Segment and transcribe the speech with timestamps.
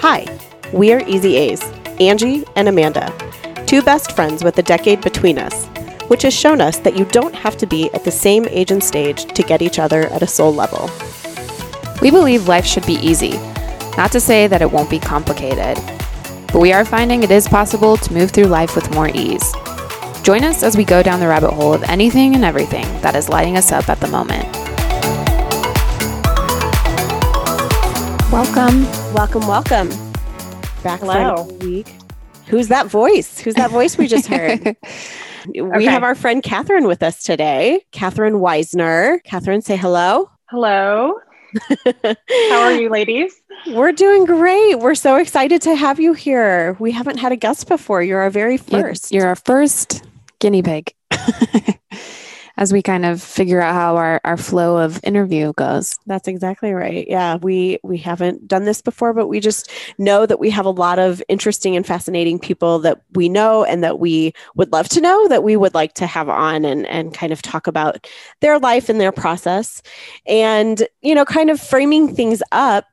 [0.00, 0.26] Hi,
[0.74, 1.62] we are Easy A's,
[1.98, 3.10] Angie and Amanda,
[3.66, 5.64] two best friends with a decade between us,
[6.08, 8.84] which has shown us that you don't have to be at the same age and
[8.84, 10.90] stage to get each other at a soul level.
[12.02, 13.38] We believe life should be easy,
[13.96, 15.82] not to say that it won't be complicated,
[16.52, 19.50] but we are finding it is possible to move through life with more ease.
[20.22, 23.30] Join us as we go down the rabbit hole of anything and everything that is
[23.30, 24.44] lighting us up at the moment.
[28.30, 29.05] Welcome.
[29.16, 29.88] Welcome, welcome.
[30.82, 31.44] Back Hello.
[31.46, 31.86] for week.
[32.48, 33.38] Who's that voice?
[33.40, 34.76] Who's that voice we just heard?
[35.48, 35.84] We Okay.
[35.84, 37.80] have our friend Kathrine with us today.
[37.92, 39.20] Kathrine Weissner.
[39.24, 40.28] Kathrine, say hello.
[40.50, 41.14] Hello.
[42.04, 43.32] How are you, ladies?
[43.68, 44.80] We're doing great.
[44.80, 46.76] We're so excited to have you here.
[46.80, 48.02] We haven't had a guest before.
[48.02, 49.12] You're our very first.
[49.12, 50.02] You're our first
[50.40, 50.92] guinea pig
[52.56, 55.98] as we kind of figure out how our, our flow of interview goes.
[56.06, 57.06] That's exactly right.
[57.08, 60.70] Yeah, we we haven't done this before, but we just know that we have a
[60.70, 65.00] lot of interesting and fascinating people that we know and that we would love to
[65.00, 68.06] know that we would like to have on and and kind of talk about
[68.40, 69.82] their life and their process
[70.26, 72.86] and you know kind of framing things up.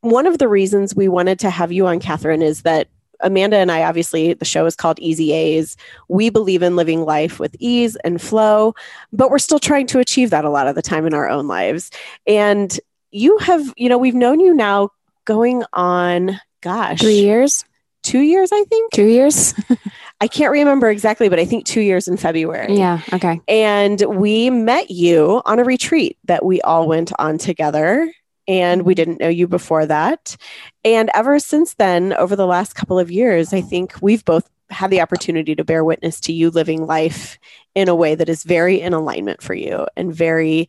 [0.00, 2.88] One of the reasons we wanted to have you on Kathrine is that
[3.22, 5.76] Amanda and I obviously the show is called Easy A's.
[6.08, 8.74] We believe in living life with ease and flow,
[9.12, 11.46] but we're still trying to achieve that a lot of the time in our own
[11.46, 11.90] lives.
[12.26, 12.78] And
[13.10, 14.90] you have, you know, we've known you now
[15.24, 17.64] going on, gosh, Three years?
[18.02, 18.92] two years, I think.
[18.92, 19.54] Two years?
[20.20, 22.76] I can't remember exactly, but I think two years in February.
[22.76, 23.00] yeah.
[23.12, 23.40] Okay.
[23.48, 28.12] And we met you on a retreat that we all went on together.
[28.48, 30.36] And we didn't know you before that.
[30.84, 34.90] And ever since then, over the last couple of years, I think we've both had
[34.90, 37.38] the opportunity to bear witness to you living life
[37.74, 40.68] in a way that is very in alignment for you and very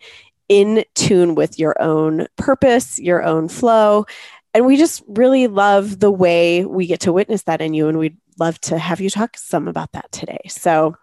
[0.49, 4.05] in tune with your own purpose, your own flow.
[4.53, 7.87] And we just really love the way we get to witness that in you.
[7.87, 10.41] And we'd love to have you talk some about that today.
[10.47, 10.95] So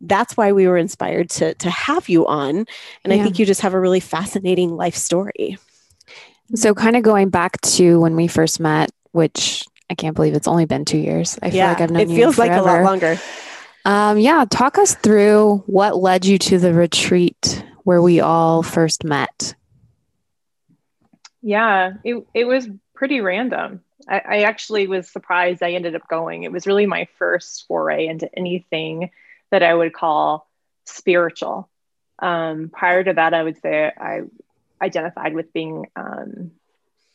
[0.00, 2.66] that's why we were inspired to, to have you on.
[3.04, 5.58] And I think you just have a really fascinating life story.
[6.54, 10.48] So, kind of going back to when we first met, which I can't believe it's
[10.48, 11.38] only been two years.
[11.42, 12.84] I feel like I've known it you feels like a lot forever.
[12.84, 13.20] longer.
[13.84, 19.04] Um, yeah, talk us through what led you to the retreat where we all first
[19.04, 19.54] met.
[21.40, 23.82] Yeah, it, it was pretty random.
[24.08, 26.42] I, I actually was surprised I ended up going.
[26.42, 29.10] It was really my first foray into anything
[29.52, 30.48] that I would call
[30.84, 31.68] spiritual.
[32.18, 34.22] Um, prior to that, I would say I
[34.80, 36.52] identified with being um,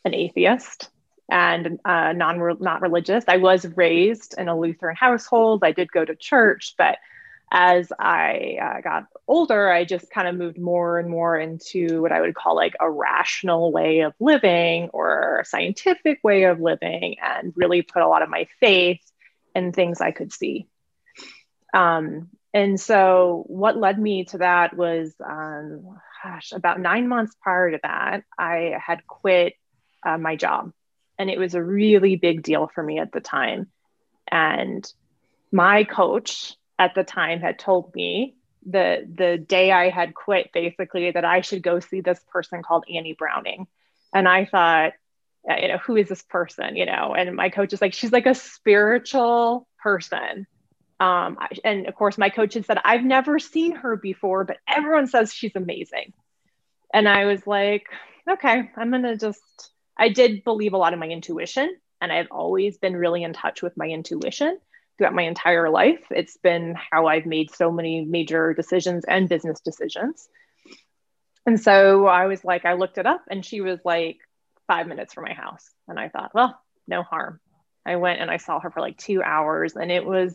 [0.04, 0.90] an atheist
[1.30, 3.24] and uh, non not religious.
[3.28, 5.64] I was raised in a Lutheran household.
[5.64, 6.98] I did go to church, but
[7.54, 12.10] as I uh, got older, I just kind of moved more and more into what
[12.10, 17.16] I would call like a rational way of living or a scientific way of living,
[17.22, 19.02] and really put a lot of my faith
[19.54, 20.66] in things I could see.
[21.74, 27.70] Um, and so, what led me to that was, um, gosh, about nine months prior
[27.72, 29.54] to that, I had quit
[30.04, 30.72] uh, my job.
[31.18, 33.68] And it was a really big deal for me at the time.
[34.30, 34.90] And
[35.52, 41.10] my coach at the time had told me the the day I had quit basically
[41.10, 43.66] that I should go see this person called Annie Browning.
[44.14, 44.92] And I thought,
[45.44, 46.76] you know, who is this person?
[46.76, 50.46] You know, and my coach is like, she's like a spiritual person.
[51.02, 55.08] Um, and of course, my coach had said, I've never seen her before, but everyone
[55.08, 56.12] says she's amazing.
[56.94, 57.88] And I was like,
[58.30, 59.40] okay, I'm gonna just.
[59.98, 63.62] I did believe a lot of my intuition, and I've always been really in touch
[63.62, 64.58] with my intuition
[64.96, 66.04] throughout my entire life.
[66.10, 70.28] It's been how I've made so many major decisions and business decisions.
[71.46, 74.18] And so I was like, I looked it up, and she was like
[74.68, 75.68] five minutes from my house.
[75.88, 77.40] And I thought, well, no harm.
[77.84, 80.32] I went and I saw her for like two hours, and it was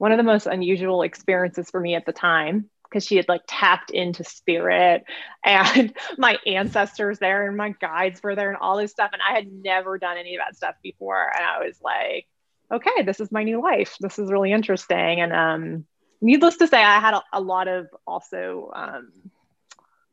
[0.00, 3.42] one of the most unusual experiences for me at the time because she had like
[3.46, 5.04] tapped into spirit
[5.44, 9.10] and my ancestors there and my guides were there and all this stuff.
[9.12, 11.22] And I had never done any of that stuff before.
[11.22, 12.26] And I was like,
[12.72, 13.96] okay, this is my new life.
[14.00, 15.20] This is really interesting.
[15.20, 15.86] And um,
[16.22, 19.12] needless to say, I had a, a lot of also um,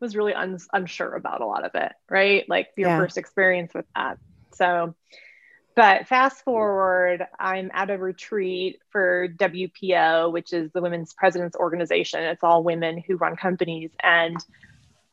[0.01, 2.45] was really un- unsure about a lot of it, right?
[2.50, 2.98] Like your Yeah.
[2.98, 4.18] first experience with that.
[4.54, 4.95] So,
[5.78, 12.24] but fast forward, I'm at a retreat for WPO, which is the Women's Presidents Organization.
[12.24, 13.92] It's all women who run companies.
[14.02, 14.44] And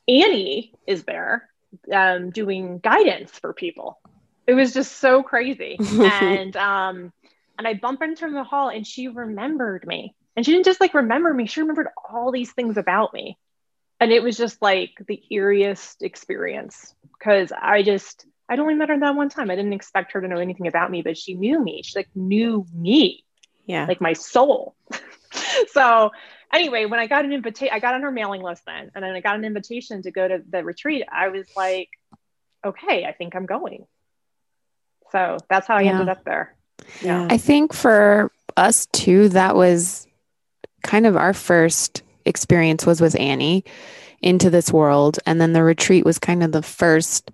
[0.09, 1.51] Annie is there
[1.93, 4.01] um, doing guidance for people.
[4.47, 5.77] It was just so crazy.
[6.01, 7.13] and um,
[7.59, 10.15] and I bump into her in the hall and she remembered me.
[10.35, 13.37] And she didn't just like remember me, she remembered all these things about me.
[14.01, 18.99] And it was just like the eeriest experience because I just I'd only met her
[18.99, 19.51] that one time.
[19.51, 21.83] I didn't expect her to know anything about me, but she knew me.
[21.83, 23.25] She like knew me.
[23.67, 23.87] Yeah.
[23.87, 24.77] Like my soul.
[25.73, 26.11] so
[26.53, 29.13] anyway, when I got an invitation, I got on her mailing list then, and then
[29.13, 31.05] I got an invitation to go to the retreat.
[31.11, 31.89] I was like,
[32.65, 33.87] okay, I think I'm going.
[35.13, 35.93] So that's how I yeah.
[35.93, 36.55] ended up there.
[37.03, 37.29] Yeah.
[37.31, 40.07] I think for us too, that was
[40.83, 43.65] kind of our first experience was with Annie
[44.21, 45.19] into this world.
[45.27, 47.31] And then the retreat was kind of the first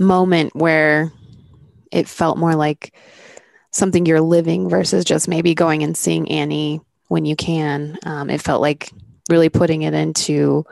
[0.00, 1.12] moment where
[1.92, 2.94] it felt more like
[3.70, 7.98] something you're living versus just maybe going and seeing Annie when you can.
[8.04, 8.90] Um, it felt like
[9.28, 10.64] really putting it into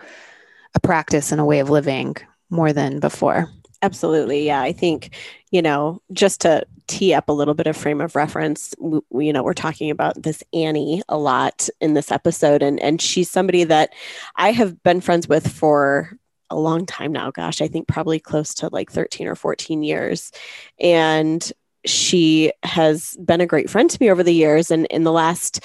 [0.75, 2.17] a practice and a way of living
[2.51, 3.49] more than before.
[3.83, 4.47] Absolutely.
[4.47, 4.61] Yeah.
[4.61, 5.15] I think,
[5.53, 9.33] you know, just to tee up a little bit of frame of reference, we, you
[9.33, 13.63] know, we're talking about this Annie a lot in this episode, and, and she's somebody
[13.65, 13.91] that
[14.35, 16.11] I have been friends with for
[16.51, 17.31] a long time now.
[17.31, 20.33] Gosh, I think probably close to like 13 or 14 years.
[20.81, 21.51] And
[21.85, 24.71] she has been a great friend to me over the years.
[24.71, 25.65] And in the last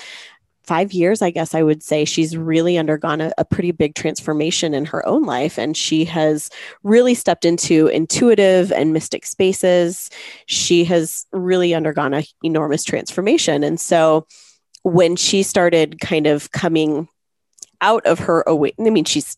[0.64, 4.74] five years, I guess I would say she's really undergone a, a, pretty big transformation
[4.74, 5.60] in her own life.
[5.60, 6.50] And she has
[6.84, 10.10] really stepped into intuitive and mystic spaces.
[10.46, 13.64] She has really undergone an enormous transformation.
[13.64, 14.26] And so
[14.84, 17.10] when she started kind of coming
[17.82, 19.38] out of her away, I mean, she's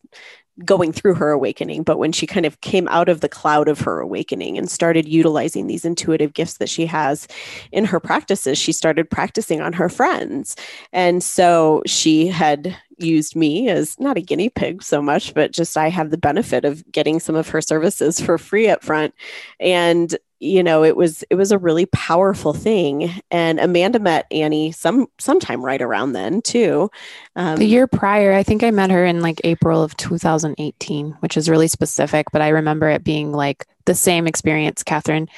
[0.63, 3.81] going through her awakening, but when she kind of came out of the cloud of
[3.81, 7.27] her awakening and started utilizing these intuitive gifts that she has
[7.73, 10.55] in her practices, she started practicing on her friends.
[10.93, 15.77] And so she had used me as not a guinea pig so much, but just
[15.77, 19.13] I have the benefit of getting some of her services for free up front.
[19.59, 23.11] And you know it was it was a really powerful thing.
[23.31, 26.89] And amanda met annie some sometime right around then too.
[27.35, 31.37] Um, the year prior i think i met her in like april of 2018 which
[31.37, 35.29] is really specific but i remember it being like the same experience kathrine.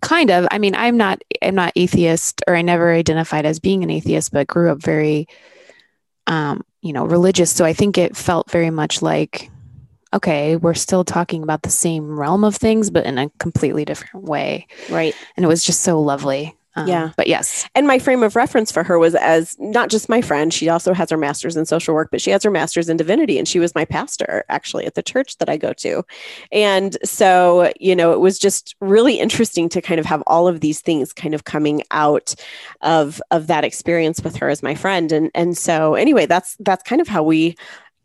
[0.00, 0.46] Kind of.
[0.50, 4.32] I mean i'm not i'm not atheist or i never identified as being an atheist
[4.32, 5.26] but grew up very
[6.28, 9.50] um you know religious so i think it felt very much like
[10.14, 14.24] okay, we're still talking about the same realm of things, but in a completely different
[14.24, 14.66] way.
[14.88, 15.14] Right.
[15.36, 16.56] And it was just so lovely.
[16.76, 17.10] Um, yeah.
[17.16, 17.68] But yes.
[17.74, 20.92] And my frame of reference for her was as not just my friend, she also
[20.92, 23.38] has her master's in social work, but she has her master's in divinity.
[23.38, 26.04] And she was my pastor actually at the church that I go to.
[26.52, 30.60] And so, you know, it was just really interesting to kind of have all of
[30.60, 32.34] these things kind of coming out
[32.82, 35.10] of of that experience with her as my friend.
[35.10, 37.56] And and so anyway, that's that's kind of how we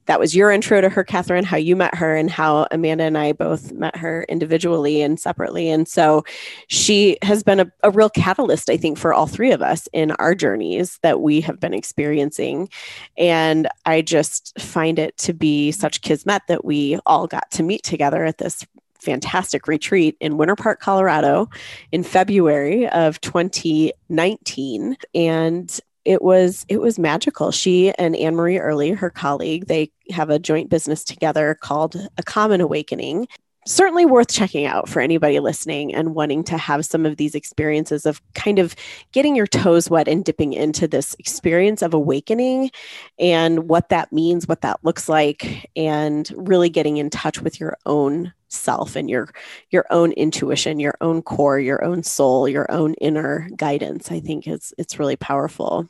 [0.06, 3.18] that was your intro to her, Kathrine, how you met her and how Amanda and
[3.18, 5.70] I both met her individually and separately.
[5.70, 6.24] And so
[6.68, 10.12] she has been a, a, real catalyst, I think, for all three of us in
[10.14, 12.70] our journeys that we have been experiencing.
[13.18, 17.84] And I just find it to be such kismet that we all got to meet
[17.84, 18.66] together at this
[19.04, 21.50] fantastic retreat in Winter Park, Colorado
[21.92, 24.98] in February of 2019.
[25.14, 27.52] And it was it was magical.
[27.52, 32.24] She and Anne Marie Early, her colleague, they have a joint business together called A
[32.24, 33.28] Common Awakening.
[33.66, 38.06] Certainly worth checking out for anybody listening and wanting to have some of these experiences
[38.06, 38.76] of kind of
[39.14, 42.72] getting your toes wet and dipping into this experience of awakening
[43.18, 47.78] and what that means, what that looks like, and really getting in touch with your
[47.86, 49.30] own self and your
[49.72, 54.46] your own intuition your own core your own soul your own inner guidance i think
[54.48, 55.88] it's it's really powerful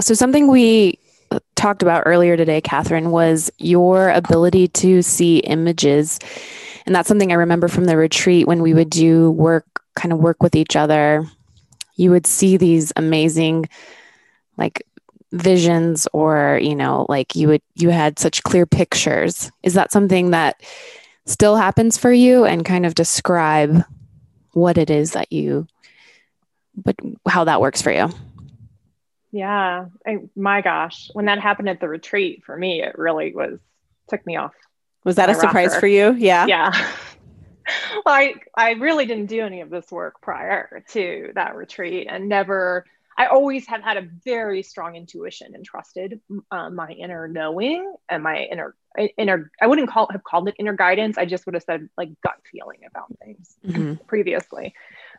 [0.00, 0.98] so something we
[1.30, 6.18] uh, talked about earlier today kathrine was your ability to see images.
[6.86, 10.20] And that's something i remember from the retreat when we would do work kind of
[10.20, 11.26] work with each other.
[11.96, 13.68] You would see these amazing
[14.56, 14.82] like
[15.32, 19.50] visions or you know like you would you had such clear pictures.
[19.62, 20.62] Is that something that
[21.26, 22.44] still happens for you?
[22.44, 23.84] And kind of describe
[24.52, 25.66] what it is that you
[26.76, 28.08] but how that works for you
[29.30, 33.58] yeah I, my gosh when that happened at the retreat for me it really was
[34.08, 34.54] took me off
[35.04, 35.80] was that a surprise rocker.
[35.80, 36.72] for you yeah yeah
[38.04, 42.28] well I, I really didn't do any of this work prior to that retreat and
[42.28, 42.84] never
[43.18, 46.20] I always have had a very strong intuition and trusted
[46.52, 48.76] uh, my inner knowing and my inner
[49.16, 49.50] inner.
[49.60, 51.18] I wouldn't call have called it inner guidance.
[51.18, 53.94] I just would have said like gut feeling about things mm-hmm.
[54.06, 54.72] previously.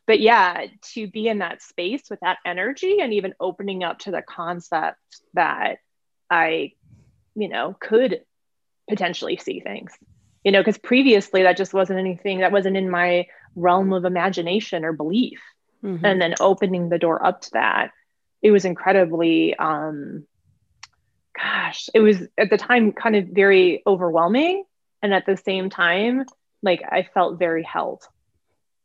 [0.09, 4.11] But yeah, to be in that space with that energy and even opening up to
[4.11, 4.97] the concept
[5.35, 5.77] that
[6.31, 6.73] I,
[7.35, 8.21] you know, could
[8.89, 9.91] potentially see things.
[10.43, 14.83] You know, because previously that just wasn't anything that wasn't in my realm of imagination
[14.83, 15.39] or belief
[15.83, 16.03] mm-hmm.
[16.03, 17.91] and then opening the door up to that
[18.41, 20.25] it was incredibly um
[21.37, 24.63] gosh it was at the time kind of very overwhelming
[25.01, 26.25] and at the same time
[26.61, 28.03] like i felt very held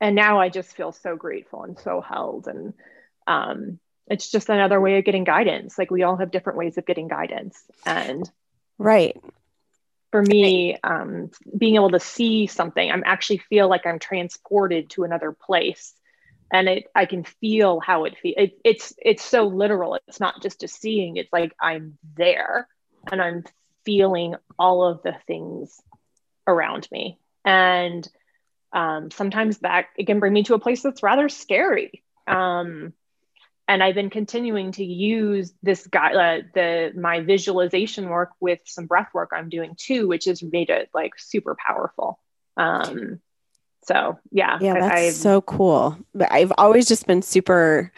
[0.04, 2.46] and now I just feel so grateful and so held.
[2.46, 2.74] And
[3.26, 5.78] um, it's just another way of getting guidance.
[5.78, 7.58] Like we all have different ways of getting guidance.
[7.86, 8.30] And
[8.76, 9.16] right.
[10.10, 15.04] For me, um, being able to see something, I'm actually feel like I'm transported to
[15.04, 15.94] another place
[16.52, 18.34] and it I can feel how it feels.
[18.36, 19.98] It, it's it's so literal.
[20.06, 21.16] It's not just a seeing.
[21.16, 22.68] It's like I'm there
[23.10, 23.44] and I'm
[23.86, 25.80] feeling all of the things
[26.46, 27.18] around me.
[27.42, 28.06] And
[28.74, 32.02] um, sometimes that it can bring me to a place that's rather scary.
[32.26, 32.92] Um,
[33.66, 38.86] and I've been continuing to use this guy, uh, the my visualization work with some
[38.86, 42.18] breath work I'm doing too, which has made it like super powerful.
[42.58, 43.20] Um,
[43.84, 45.96] so yeah, yeah, that's I, so cool.
[46.14, 47.90] But I've always just been super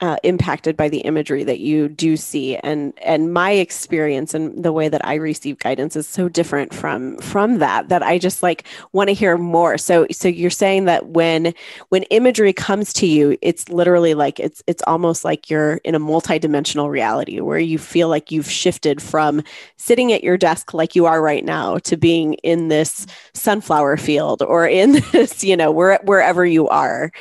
[0.00, 2.56] uh, impacted by the imagery that you do see.
[2.56, 7.18] And and my experience and the way that i receive guidance is so different from
[7.18, 9.76] from that that i just like want to hear more.
[9.78, 11.52] So so you're saying that when
[11.90, 15.98] when imagery comes to you it's literally like it's it's almost like you're in a
[15.98, 19.42] multi-dimensional reality where you feel like you've shifted from
[19.76, 24.42] sitting at your desk like you are right now to being in this sunflower field
[24.42, 27.12] or in this you know where, wherever you are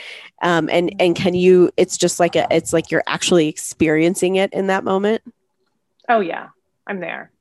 [0.42, 4.54] um, and and can you it's just like a it's like you're actually experiencing it
[4.54, 5.22] in that moment?
[6.08, 6.50] Oh yeah.
[6.88, 7.32] I'm there.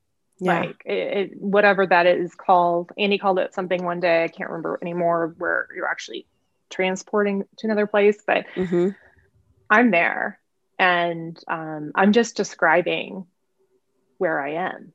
[0.41, 0.61] Yeah.
[0.61, 4.51] like it, it, whatever that is called annie called it something one day i can't
[4.51, 6.27] remember anymore where you're actually
[6.71, 8.91] transporting to another place but mm-hmm.
[9.69, 10.39] i'm there.
[10.79, 13.27] And um, i'm just describing
[14.19, 14.93] where i am.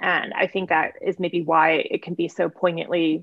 [0.00, 3.22] And i think that is maybe why it can be so poignantly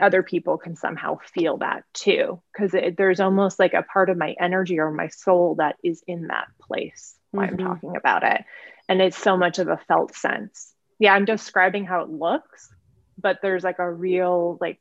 [0.00, 4.34] other people can somehow feel that too because there's almost like a part of my
[4.40, 7.60] energy or my soul that is in that place while mm-hmm.
[7.60, 8.44] i'm talking about it
[8.88, 12.70] and it's so much of a felt sense yeah i'm describing how it looks
[13.18, 14.78] but there's like a real like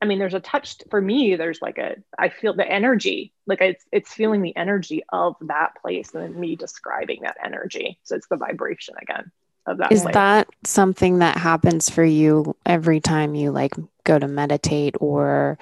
[0.00, 3.60] i mean there's a touch for me there's like a i feel the energy like
[3.60, 8.16] it's it's feeling the energy of that place and then me describing that energy so
[8.16, 9.30] it's the vibration again
[9.66, 10.14] of that is place.
[10.14, 13.74] that something that happens for you every time you like
[14.10, 15.56] go to meditate or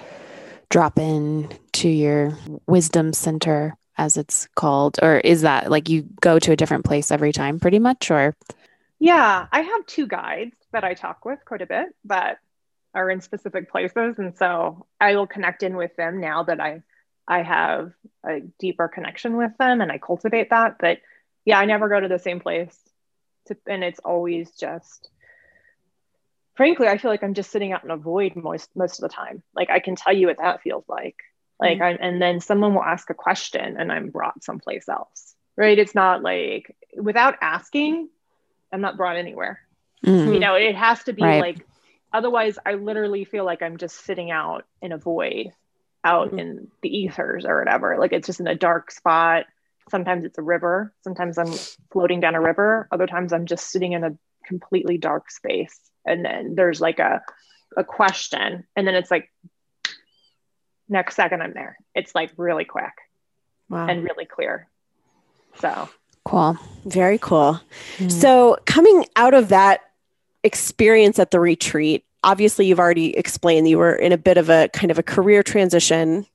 [0.71, 2.37] drop in to your
[2.67, 4.99] wisdom center as it's called?
[5.03, 8.35] Or is that like you go to a different place every time pretty much or?
[8.99, 12.39] Yeah i have two guides that i talk with quite a bit that
[12.95, 16.83] are in specific places and so i will connect in with them now that i
[17.29, 17.93] i have
[18.27, 20.77] a deeper connection with them and i cultivate that.
[20.81, 20.99] But
[21.45, 22.77] yeah i never go to the same place
[23.47, 25.11] to, and it's always just
[26.59, 29.15] frankly, I feel like I'm just sitting out in a void most most of the
[29.15, 29.45] time.
[29.55, 31.15] Like I can tell you what that feels like.
[31.61, 32.03] Like mm-hmm.
[32.03, 35.35] and then someone will ask a question and I'm brought someplace else.
[35.57, 35.79] Right?
[35.79, 38.09] It's not like without asking,
[38.73, 39.61] I'm not brought anywhere.
[40.05, 40.33] Mm-hmm.
[40.35, 41.41] You know, it has to be right.
[41.41, 41.65] like
[42.13, 45.53] otherwise I literally feel like I'm just sitting out in a void
[46.03, 46.41] out mm-hmm.
[46.41, 47.99] in the ethers or whatever.
[48.01, 49.47] Like it's just in a dark spot.
[49.91, 50.93] Sometimes it's a river.
[51.03, 51.53] Sometimes I'm
[51.93, 52.89] floating down a river.
[52.91, 57.23] Other times I'm just sitting in a completely dark space and then there's like a
[57.77, 59.31] a question and then it's like
[60.89, 61.77] next second i'm there.
[61.95, 62.95] It's like really quick
[63.69, 63.87] wow.
[63.87, 64.69] and really clear.
[65.61, 65.89] So.
[66.25, 66.59] Cool.
[66.85, 67.61] Very cool.
[67.97, 68.13] Mm.
[68.13, 69.81] so coming out of that
[70.45, 74.69] experience at the retreat obviously you've already explained you were in a bit of a
[74.73, 76.27] kind of a career transition.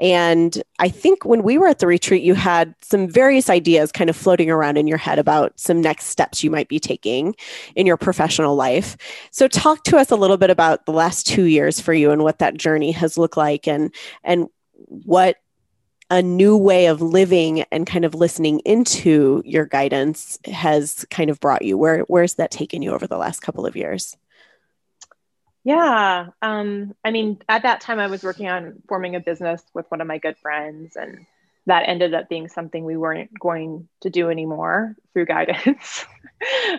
[0.00, 4.10] And i think when we were at the retreat you had some various ideas kind
[4.10, 7.34] of floating around in your head about some next steps you might be taking
[7.76, 8.96] in your professional life.
[9.30, 12.22] So talk to us a little bit about the last two years for you and
[12.22, 14.48] what that journey has looked like and and
[14.86, 15.36] what
[16.10, 21.40] a new way of living and kind of listening into your guidance has kind of
[21.40, 21.78] brought you.
[21.78, 24.16] Where where's that taken you over the last couple of years
[25.64, 26.28] yeah.
[26.42, 30.00] Um, I mean, at that time, I was working on forming a business with one
[30.00, 31.26] of my good friends, and
[31.66, 36.04] that ended up being something we weren't going to do anymore through guidance.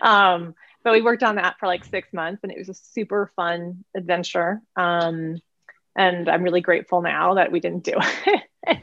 [0.01, 3.31] um, but we worked on that for like six months, and it was a super
[3.35, 4.61] fun adventure.
[4.75, 5.41] Um,
[5.95, 7.93] and I'm really grateful now that we didn't do
[8.25, 8.79] it.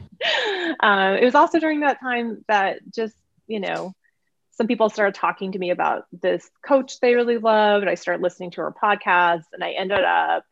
[0.81, 3.15] uh, it was also during that time that just,
[3.47, 3.93] you know,
[4.55, 7.87] some people started talking to me about this coach they really loved.
[7.87, 10.45] I started listening to her podcast, and I ended up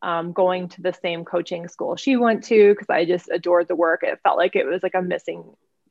[0.00, 3.76] um, going to the same coaching school she went to because I just adored the
[3.76, 4.02] work.
[4.02, 5.44] It felt like it was like a missing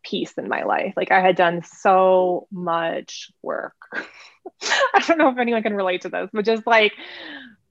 [0.04, 0.94] piece in my life.
[0.96, 3.76] Like I had done so much work.
[3.94, 6.94] I don't know if anyone can relate to this, but just like,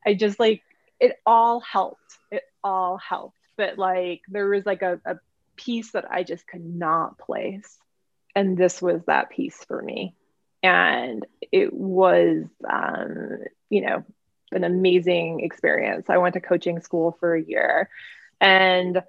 [0.07, 0.63] I just like,
[0.99, 2.17] it all helped.
[2.31, 3.39] It all helped.
[3.57, 5.17] But like, there was like a, a
[5.57, 7.79] piece that I just could not place
[8.35, 10.15] and this was that piece for me.
[10.63, 14.05] And it was um, you know
[14.53, 16.11] an amazing experience.
[16.11, 17.89] I went to coaching school for a year.
[18.41, 19.03] And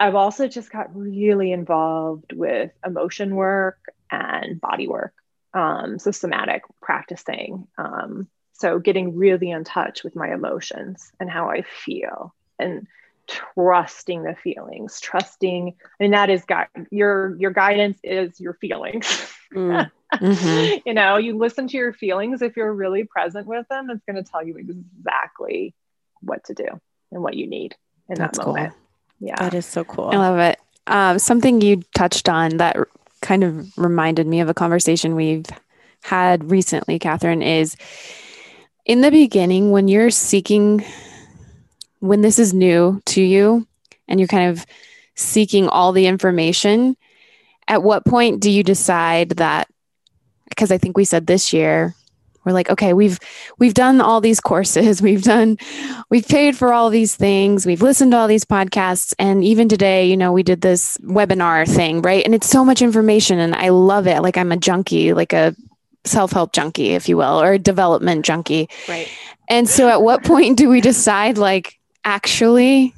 [0.00, 3.78] I've also just got really involved with emotion work
[4.10, 5.14] and body work,
[5.54, 7.66] um, so somatic practicing.
[7.76, 12.34] Um, so getting really in touch with my emotions and how I feel.
[12.58, 12.86] And
[13.28, 19.32] trusting the feelings, trusting, and that is guide your your guidance is your feelings.
[19.54, 19.90] Mm.
[20.14, 20.88] Mm-hmm.
[20.88, 22.40] you know, you listen to your feelings.
[22.40, 25.74] If you're really present with them, it's going to tell you exactly
[26.20, 26.66] what to do
[27.12, 27.76] and what you need
[28.08, 28.72] in That's that moment.
[28.72, 29.28] Cool.
[29.28, 29.36] Yeah.
[29.36, 30.06] That is so cool.
[30.06, 30.58] I love it.
[30.86, 32.78] Um, something you touched on that
[33.20, 35.44] kind of reminded me of a conversation we've
[36.02, 37.76] had recently, Kathrine, is
[38.86, 40.84] in the beginning when you're seeking,
[42.00, 43.66] when this is new to you
[44.06, 44.64] and you're kind of
[45.14, 46.96] seeking all the information,
[47.66, 49.68] at what point do you decide that?
[50.48, 51.94] Because I think we said this year
[52.48, 53.18] we're like okay we've
[53.58, 55.58] we've done all these courses we've done
[56.08, 60.08] we've paid for all these things we've listened to all these podcasts and even today
[60.08, 62.24] you know we did this webinar thing right?
[62.24, 64.22] And it's so much information and i love it.
[64.22, 65.54] Like i'm a junkie like a
[66.04, 68.68] self-help junkie if you will or a development junkie.
[68.88, 69.08] Right.
[69.50, 72.94] And so at what point do we decide like actually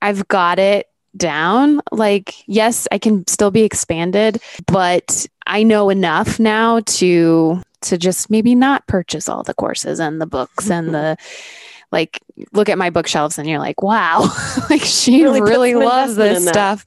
[0.00, 1.80] i've got it down.
[1.90, 8.30] Like yes i can still be expanded but i know enough now to to just
[8.30, 11.16] maybe not purchase all the courses and the books and the
[11.90, 12.20] like
[12.52, 14.20] look at my bookshelves and you're like wow.
[14.70, 16.86] Like she really, really loves this stuff.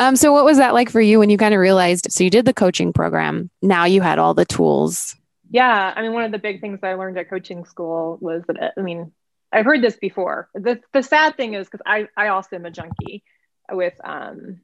[0.00, 2.30] Um so what was that like for you when you kind of realized so you
[2.30, 5.14] did the coaching program now you had all the tools?
[5.50, 8.72] Yeah i mean one of the big things i learned at coaching school was that
[8.76, 9.12] i mean
[9.52, 12.70] i've heard this before the, the sad thing is because i i also am a
[12.70, 13.22] junkie
[13.70, 14.60] with um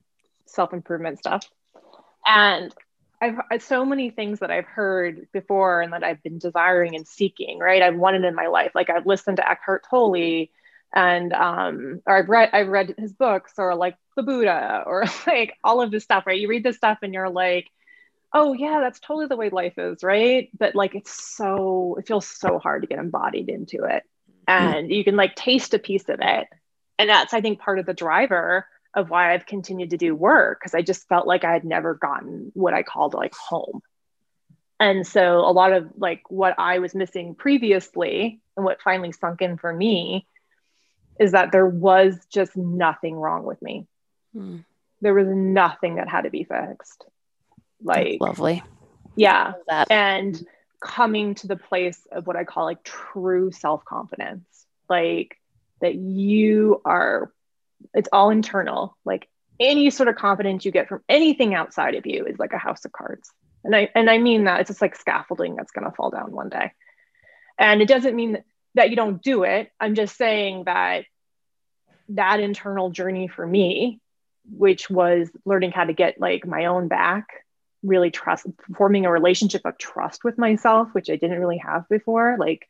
[0.46, 1.48] self-improvement stuff
[2.26, 2.74] and
[3.20, 7.58] I've so many things that I've heard before and that I've been desiring and seeking,
[7.58, 7.82] right?
[7.82, 8.72] I've wanted in my life.
[8.74, 10.46] Like I've listened to Eckhart Tolle
[10.94, 15.54] and um or I've read I've read his books or like the Buddha or like
[15.64, 16.38] all of this stuff, right?
[16.38, 17.68] You read this stuff and you're like,
[18.32, 20.50] oh yeah, that's totally the way life is, right?
[20.58, 24.02] But like it's so it feels so hard to get embodied into it.
[24.48, 24.74] Mm-hmm.
[24.74, 24.94] And mm.
[24.94, 26.48] you can like taste a piece of it.
[26.98, 30.60] And that's I think part of the driver of why I've continued to do work
[30.60, 33.80] because I just felt like I had never gotten what I called like home.
[34.78, 39.42] And so a lot of like what I was missing previously and what finally sunk
[39.42, 40.26] in for me
[41.18, 43.86] is that there was just nothing wrong with me.
[44.32, 44.58] Hmm.
[45.00, 47.04] There was nothing that had to be fixed.
[47.82, 48.62] Like That's lovely.
[49.16, 49.52] Yeah.
[49.90, 50.44] And
[50.84, 54.44] coming to the place of what I call like true self-confidence.
[54.88, 55.40] Like
[55.80, 57.32] that you are
[57.94, 58.96] it's all internal.
[59.04, 62.58] Like any sort of confidence you get from anything outside of you is like a
[62.58, 63.30] house of cards.
[63.64, 66.30] And I and I mean that it's just like scaffolding that's going to fall down
[66.32, 66.72] one day.
[67.58, 68.44] And it doesn't mean
[68.74, 69.70] that you don't do it.
[69.80, 71.04] I'm just saying that
[72.10, 74.00] that internal journey for me,
[74.50, 77.43] which was learning how to get like my own back,
[77.84, 82.36] really trust forming a relationship of trust with myself, which I didn't really have before.
[82.38, 82.66] Like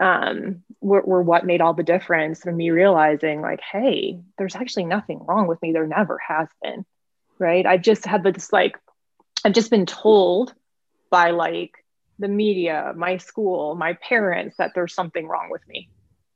[0.00, 4.84] um, were, were what made all the difference for me realizing like, hey, there's actually
[4.84, 5.72] nothing wrong with me.
[5.72, 6.84] There never has been,
[7.38, 7.66] right?
[7.66, 8.78] I've just had this like,
[9.44, 10.54] I've just been told
[11.10, 11.72] by like
[12.18, 15.88] the media, my school, my parents that there's something wrong with me.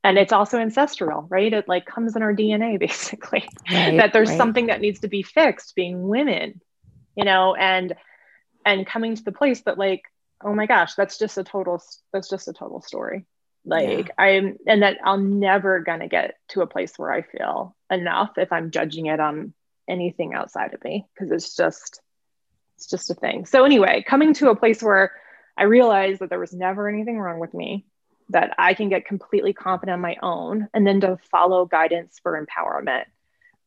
[0.03, 1.51] And it's also ancestral, right?
[1.51, 4.37] It like comes in our DNA basically, right, that there's right.
[4.37, 6.61] something that needs to be fixed being women,
[7.17, 7.93] you know, and,
[8.65, 10.03] and coming to the place that like,
[10.41, 11.81] oh my gosh, that's just a total,
[12.13, 13.25] that's just a total story.
[13.67, 14.13] Like yeah.
[14.17, 18.37] i'm and that i'm never going to get to a place where i feel enough
[18.37, 19.53] if i'm judging it on
[19.89, 22.01] anything outside of me because it's just
[22.77, 23.45] it's just a thing.
[23.45, 25.11] So anyway coming to a place where
[25.57, 27.85] i realized that there was never anything wrong with me
[28.29, 32.41] that i can get completely confident on my own and then to follow guidance for
[32.41, 33.03] empowerment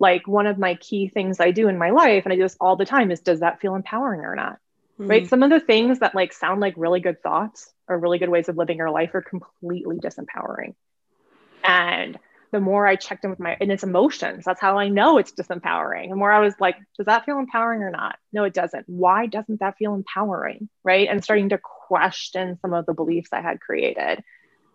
[0.00, 2.56] like one of my key things i do in my life and i do this
[2.60, 4.58] all the time is does that feel empowering or not
[4.98, 5.06] mm-hmm.
[5.06, 8.30] right some of the things that like sound like really good thoughts or really good
[8.30, 10.74] ways of living your life are completely disempowering.
[11.64, 12.18] And
[12.52, 15.32] the more I checked in with my and it's emotions, that's how I know it's
[15.32, 16.08] disempowering.
[16.08, 18.16] The more I was like, does that feel empowering or not?
[18.32, 18.84] No, it doesn't.
[18.88, 20.68] Why doesn't that feel empowering?
[20.84, 21.08] Right.
[21.08, 24.22] And starting to question some of the beliefs I had created.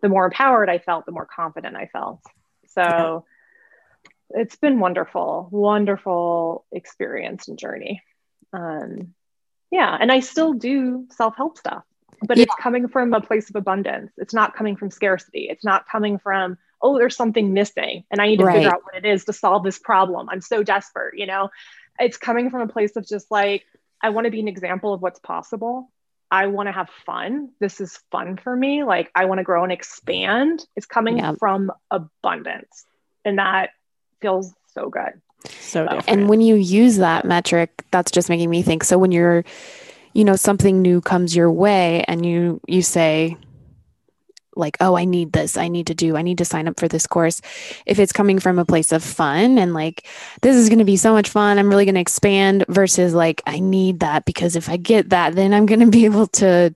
[0.01, 2.19] The more empowered I felt, the more confident I felt.
[2.67, 3.19] So yeah.
[4.29, 8.01] It's been wonderful, wonderful experience and journey.
[8.53, 9.13] Um,
[9.71, 9.97] yeah.
[9.99, 11.83] And I still do self help stuff
[12.27, 12.43] but yeah.
[12.43, 14.11] it's coming from a place of abundance.
[14.17, 15.47] It's not coming from scarcity.
[15.49, 18.55] It's not coming from, oh, there's something missing and I need to right.
[18.55, 20.29] figure out what it is to solve this problem.
[20.29, 21.49] I'm so desperate, you know?
[21.99, 23.63] It's coming from a place of just like,
[24.01, 25.91] I want to be an example of what's possible.
[26.29, 27.51] I want to have fun.
[27.59, 28.83] This is fun for me.
[28.83, 30.65] Like, I want to grow and expand.
[30.75, 31.35] It's coming yeah.
[31.39, 32.85] from abundance.
[33.23, 33.69] And that
[34.25, 35.21] feels so good.
[35.59, 36.09] So different.
[36.09, 38.83] And when you use that metric, that's just making me think.
[38.83, 39.43] So when you're,
[40.13, 43.38] you know, something new comes your way and you you say
[44.55, 46.88] like, oh, I need this, I need to do, I need to sign up for
[46.88, 47.41] this course.
[47.85, 50.07] If it's coming from a place of fun and like,
[50.41, 53.41] this is going to be so much fun, I'm really going to expand versus like,
[53.45, 56.73] I need that because if I get that, then I'm going to be able to,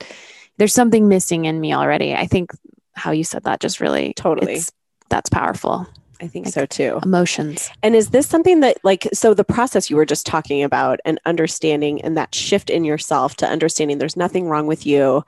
[0.58, 2.14] there's something missing in me already.
[2.14, 2.52] I think
[2.94, 4.60] how you said that just really Totally.
[5.08, 5.88] that's powerful.
[6.22, 7.00] I think so too.
[7.04, 7.70] Emotions.
[7.82, 11.20] And is this something that, like, so the process you were just talking about and
[11.26, 15.24] understanding and that shift in yourself to understanding there's nothing wrong with you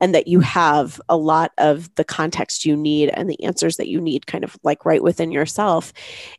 [0.00, 3.88] and that you have a lot of the context you need and the answers that
[3.88, 5.92] you need kind of like right within yourself.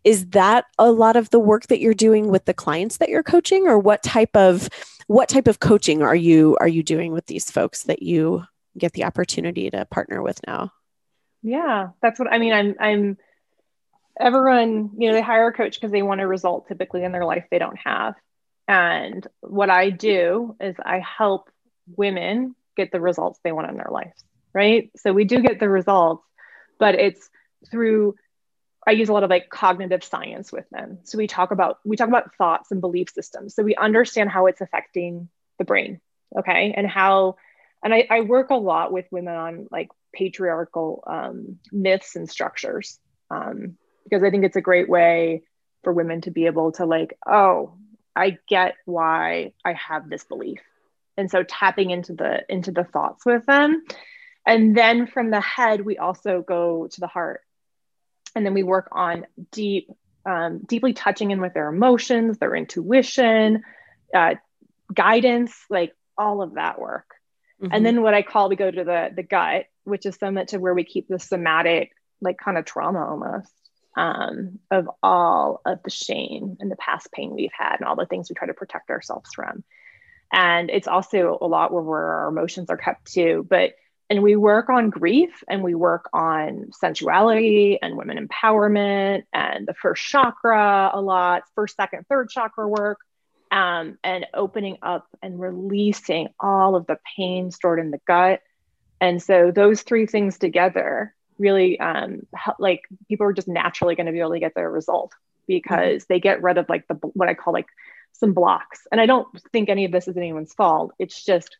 [0.03, 3.23] Is that a lot of the work that you're doing with the clients that you're
[3.23, 4.69] coaching or what type of
[5.07, 8.43] what type of coaching are you are you doing with these folks that you
[8.77, 10.71] get the opportunity to partner with now?
[11.41, 12.53] Yeah, that's what I mean.
[12.53, 13.17] I'm I'm
[14.19, 17.25] everyone, you know, they hire a coach because they want a result typically in their
[17.25, 18.15] life they don't have.
[18.67, 21.49] And what I do is I help
[21.95, 24.23] women get the results they want in their lives,
[24.53, 24.89] right?
[24.97, 26.25] So we do get the results,
[26.79, 27.29] but it's
[27.69, 28.15] through
[28.87, 30.99] I use a lot of like cognitive science with them.
[31.03, 33.55] So we talk about we talk about thoughts and belief systems.
[33.55, 36.01] So we understand how it's affecting the brain,
[36.37, 36.73] okay?
[36.75, 37.37] And how
[37.83, 42.99] and I, I work a lot with women on like patriarchal um, myths and structures.
[43.31, 45.43] Um, because I think it's a great way
[45.83, 47.73] for women to be able to like, oh,
[48.15, 50.61] I get why I have this belief.
[51.17, 53.83] And so tapping into the into the thoughts with them.
[54.45, 57.41] And then from the head, we also go to the heart.
[58.35, 59.89] And then we work on deep,
[60.25, 63.63] um, deeply touching in with their emotions, their intuition,
[64.13, 64.35] uh,
[64.93, 67.07] guidance, like all of that work.
[67.61, 67.73] Mm-hmm.
[67.73, 70.59] And then what I call we go to the the gut, which is somewhat to
[70.59, 71.91] where we keep the somatic,
[72.21, 73.51] like kind of trauma almost
[73.95, 78.05] um, of all of the shame and the past pain we've had and all the
[78.05, 79.63] things we try to protect ourselves from.
[80.31, 83.45] And it's also a lot where, where our emotions are kept too.
[83.49, 83.75] But
[84.09, 89.73] and we work on grief and we work on sensuality and women empowerment and the
[89.73, 92.99] first chakra a lot, first, second, third chakra work,
[93.51, 98.41] um, and opening up and releasing all of the pain stored in the gut.
[99.01, 102.25] And so those three things together really um,
[102.59, 105.13] like people are just naturally going to be able to get their result
[105.47, 106.13] because mm-hmm.
[106.13, 107.67] they get rid of like the what I call like
[108.13, 108.87] some blocks.
[108.91, 110.93] And I don't think any of this is anyone's fault.
[110.99, 111.57] It's just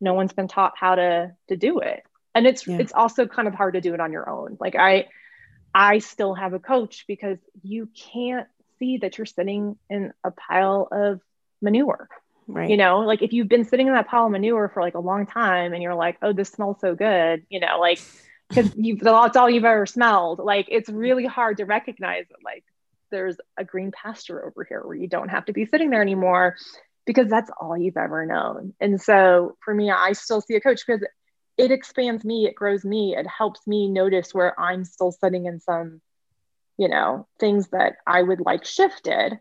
[0.00, 2.04] no one's been taught how to to do it.
[2.34, 2.78] And it's yeah.
[2.78, 4.56] it's also kind of hard to do it on your own.
[4.60, 5.08] Like I
[5.74, 10.88] I still have a coach because you can't see that you're sitting in a pile
[10.90, 11.20] of
[11.60, 12.08] manure.
[12.46, 12.70] Right.
[12.70, 15.00] You know, like if you've been sitting in that pile of manure for like a
[15.00, 18.00] long time and you're like, oh, this smells so good, you know, like
[18.48, 20.38] because that's all you've ever smelled.
[20.38, 22.64] Like it's really hard to recognize that like
[23.10, 26.56] there's a green pasture over here where you don't have to be sitting there anymore
[27.06, 28.74] because that's all you've ever known.
[28.80, 31.06] And so for me, I still see a coach because
[31.56, 35.60] it expands me, it grows me, it helps me notice where I'm still sitting in
[35.60, 36.00] some,
[36.76, 39.40] you know, things that I would like shifted.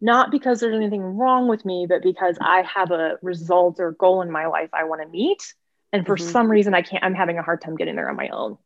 [0.00, 4.20] Not because there's anything wrong with me, but because I have a result or goal
[4.20, 5.54] in my life I want to meet
[5.92, 6.30] and for mm-hmm.
[6.30, 8.58] some reason i can't i'm having a hard time getting there on my own.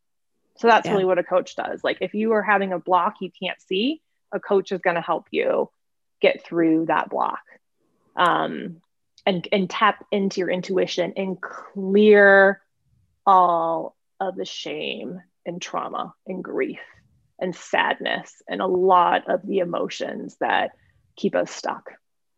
[0.59, 0.93] So that's yeah.
[0.93, 1.85] really what a coach does.
[1.85, 4.01] Like if you are having a block you can't see
[4.33, 5.71] a coach is going to help you
[6.21, 7.43] get through that block.
[8.17, 8.81] Um,
[9.27, 12.63] and and tap into your intuition and clear
[13.27, 16.81] all of the shame and trauma and grief
[17.39, 20.71] and sadness and a lot of the emotions that
[21.17, 21.91] keep us stuck.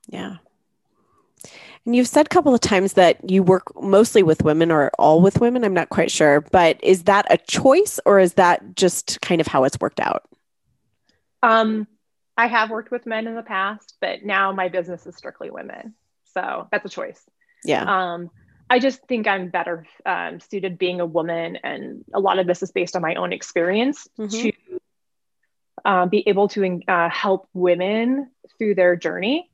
[0.08, 0.38] Yeah
[1.84, 5.20] and you've said a couple of times that you work mostly with women or all
[5.20, 5.64] with women.
[5.64, 9.46] I'm not quite sure, but is that a choice or is that just kind of
[9.46, 10.24] how it's worked out?
[11.42, 11.86] Um,
[12.36, 15.94] I have worked with men in the past, but now my business is strictly women.
[16.34, 17.22] So that's a choice.
[17.64, 17.82] Yeah.
[17.82, 18.30] Um,
[18.70, 22.62] I just think I'm better um, suited being a woman, and a lot of this
[22.62, 24.28] is based on my own experience mm-hmm.
[24.28, 24.80] to
[25.84, 29.50] uh, be able to uh, help women through their journey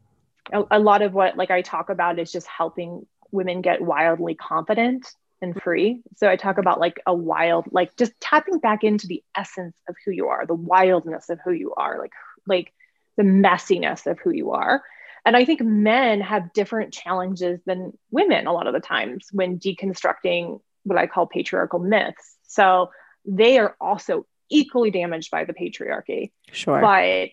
[0.53, 4.35] a, a lot of what like I talk about is just helping women get wildly
[4.35, 5.07] confident
[5.43, 5.61] and mm-hmm.
[5.61, 6.03] free.
[6.17, 9.97] So I talk about like a wild, like just tapping back into the essence of
[10.05, 12.13] who you are, the wildness of who you are, like
[12.47, 12.73] like
[13.17, 14.83] the messiness of who you are.
[15.25, 19.59] And I think men have different challenges than women a lot of the times when
[19.59, 22.37] deconstructing what I call patriarchal myths.
[22.47, 22.91] So
[23.25, 26.33] they are also equally damaged by the patriarchy.
[26.53, 26.81] Sure.
[26.81, 27.31] But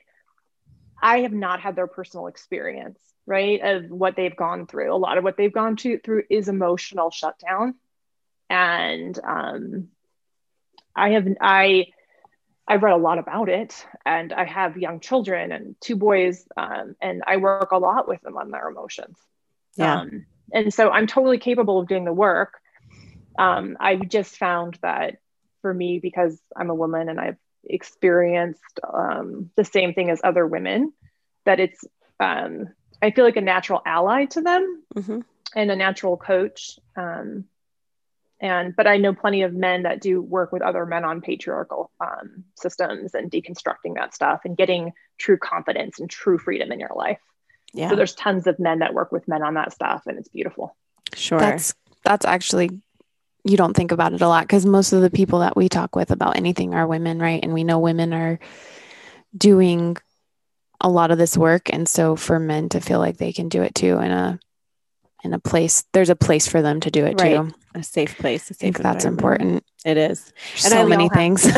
[1.01, 4.93] I have not had their personal experience, right, of what they've gone through.
[4.93, 7.75] A lot of what they've gone to, through is emotional shutdown.
[8.49, 9.87] And um,
[10.95, 11.87] I have, I,
[12.67, 16.95] I've read a lot about it, and I have young children and two boys, um,
[17.01, 19.17] and I work a lot with them on their emotions.
[19.75, 20.01] Yeah.
[20.01, 22.59] Um, and so I'm totally capable of doing the work.
[23.39, 25.17] Um, I've just found that
[25.61, 30.45] for me, because I'm a woman and I've experienced um, the same thing as other
[30.47, 30.93] women,
[31.45, 31.83] that it's
[32.19, 32.69] um,
[33.01, 35.19] I feel like a natural ally to them Mm-hmm.
[35.55, 36.79] and a natural coach.
[36.95, 37.45] Um,
[38.39, 41.91] and but I know plenty of men that do work with other men on patriarchal
[41.99, 46.91] um, systems and deconstructing that stuff and getting true confidence and true freedom in your
[46.95, 47.19] life.
[47.73, 47.89] Yeah.
[47.89, 50.75] So there's tons of men that work with men on that stuff, and it's beautiful.
[51.15, 51.39] sure.
[51.39, 52.81] That's that's actually
[53.43, 55.95] you don't think about it a lot because most of the people that we talk
[55.95, 57.39] with about anything are women, right?
[57.41, 58.39] And we know women are
[59.35, 59.97] doing
[60.79, 63.61] a lot of this work, and so for men to feel like they can do
[63.61, 64.39] it too in a
[65.23, 67.35] in a place, there's a place for them to do it Right.
[67.35, 67.53] too.
[67.73, 68.51] a safe place.
[68.51, 69.63] I think that's important.
[69.85, 70.33] It is.
[70.65, 71.45] And so many things.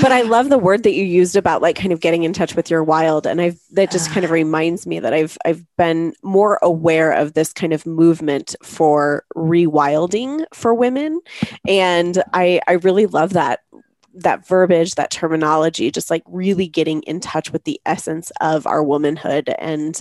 [0.00, 2.54] But I love the word that you used about like kind of getting in touch
[2.54, 3.26] with your wild.
[3.26, 4.34] And I've that just kind of ah.
[4.34, 10.44] reminds me that I've I've been more aware of this kind of movement for rewilding
[10.54, 11.20] for women.
[11.66, 13.60] And I I really love that
[14.22, 18.82] that verbiage, that terminology, just like really getting in touch with the essence of our
[18.82, 20.00] womanhood and,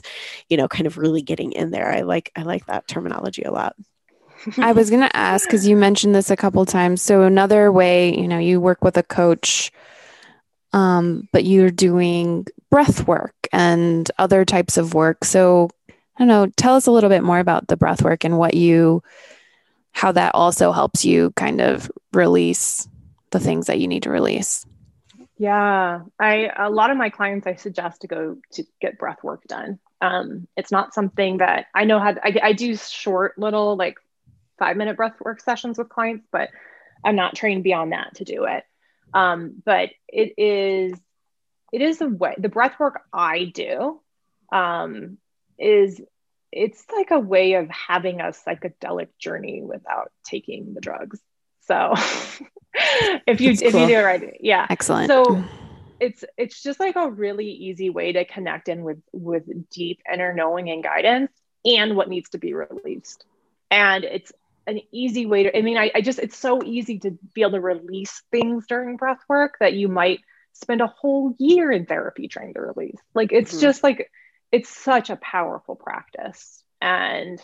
[0.50, 1.92] you know, kind of really getting in there.
[1.92, 3.76] I like I like that terminology a lot.
[4.58, 7.02] I was going to ask because you mentioned this a couple times.
[7.02, 9.72] So another way, you know, you work with a coach,
[10.74, 15.24] um, but you're doing breath work and other types of work.
[15.24, 16.48] So I don't know.
[16.58, 19.02] Tell us a little bit more about the breath work and what you,
[19.92, 22.88] how that also helps you kind of release
[23.32, 24.66] the things that you need to release.
[25.38, 29.44] Yeah, I a lot of my clients I suggest to go to get breath work
[29.48, 29.80] done.
[30.02, 32.16] Um, it's not something that I know how.
[32.24, 33.98] I, I do short little like
[34.58, 36.50] five minute breath work sessions with clients, but
[37.06, 38.64] I'm not trained beyond that to do it.
[39.14, 41.00] Um, but it is
[41.72, 44.02] it is a way the breath work I do
[44.52, 45.18] um,
[45.58, 46.02] is
[46.52, 51.20] it's like a way of having a psychedelic journey without taking the drugs.
[51.68, 51.94] So
[53.28, 53.82] if you That's if cool.
[53.82, 54.68] you do it right, yeah.
[54.70, 55.08] Excellent.
[55.08, 55.44] So
[56.00, 60.34] it's it's just like a really easy way to connect in with with deep inner
[60.34, 61.32] knowing and guidance
[61.66, 63.26] and what needs to be released.
[63.72, 64.32] And it's
[64.68, 67.52] an easy way to I mean I, I just it's so easy to be able
[67.54, 70.20] to release things during breath work that you might
[70.54, 73.00] spend a whole year in therapy trying to release.
[73.14, 73.62] Like it's Mhm.
[73.62, 74.12] just like
[74.52, 76.64] it's such a powerful practice.
[76.82, 77.40] And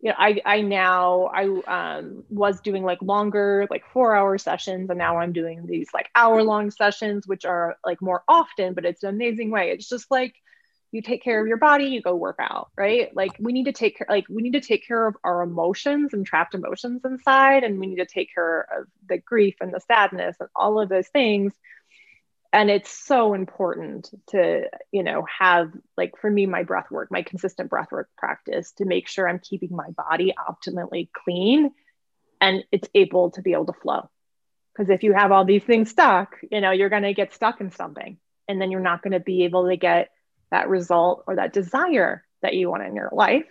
[0.00, 1.44] you know, I I now I
[1.98, 6.08] um was doing like longer, like four hour sessions, and now I'm doing these like
[6.14, 9.70] hour long sessions, which are like more often, but it's an amazing way.
[9.70, 10.34] It's just like
[10.92, 13.14] you take care of your body, you go work out, right?
[13.14, 16.14] Like we need to take care, like we need to take care of our emotions
[16.14, 19.80] and trapped emotions inside, and we need to take care of the grief and the
[19.80, 21.52] sadness and all of those things
[22.52, 27.22] and it's so important to you know have like for me my breath work my
[27.22, 31.70] consistent breath work practice to make sure i'm keeping my body optimally clean
[32.40, 34.08] and it's able to be able to flow.
[34.72, 37.60] Because if you have all these things stuck you know you're going to get stuck
[37.60, 40.10] in something and then you're not going to be able to get
[40.50, 43.44] that result or that desire that you want in your life.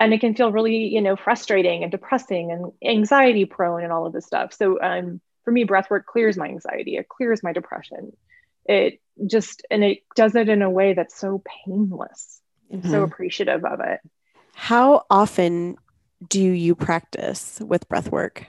[0.00, 4.06] And it can feel really you know frustrating and depressing and anxiety prone and all
[4.06, 4.52] of this stuff.
[4.52, 8.14] So um, for me breath work clears my anxiety it clears my depression.
[8.64, 13.04] It just and it does it in a way that's so painless i'm so mm-hmm.
[13.04, 14.00] appreciative of it.
[14.54, 15.76] How often
[16.28, 18.44] do you practice with breath work?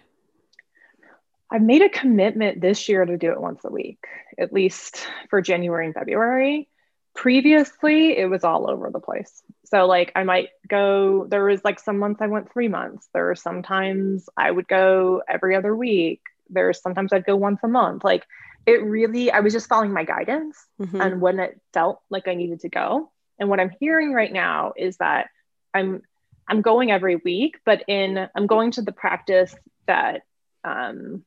[1.50, 4.04] i've made a commitment this year to do it once a week
[4.38, 6.68] at least for january and february.
[7.14, 9.44] Previously it was all over the place.
[9.66, 13.08] So like i might go there was like some months i went three months.
[13.14, 17.68] There were sometimes i would go every other week there's sometimes i'd go once a
[17.68, 18.26] month like
[18.66, 21.02] it really i was just following my guidance Mhm.
[21.04, 23.12] and when it felt like I needed to go.
[23.40, 25.30] And what I'm hearing right now is that
[25.74, 26.02] I'm
[26.48, 29.56] I'm going every week, but in I'm going to the practice
[29.86, 30.22] that
[30.64, 31.24] um,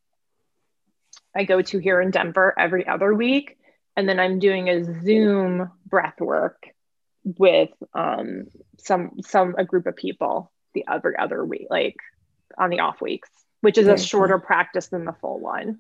[1.35, 3.57] I go to here in Denver every other week,
[3.97, 6.63] and then I'm doing a Zoom breath work
[7.25, 8.47] with um,
[8.79, 11.97] some some a group of people the every other week, like
[12.59, 15.79] on the off weeks, which is a shorter practice than the full one.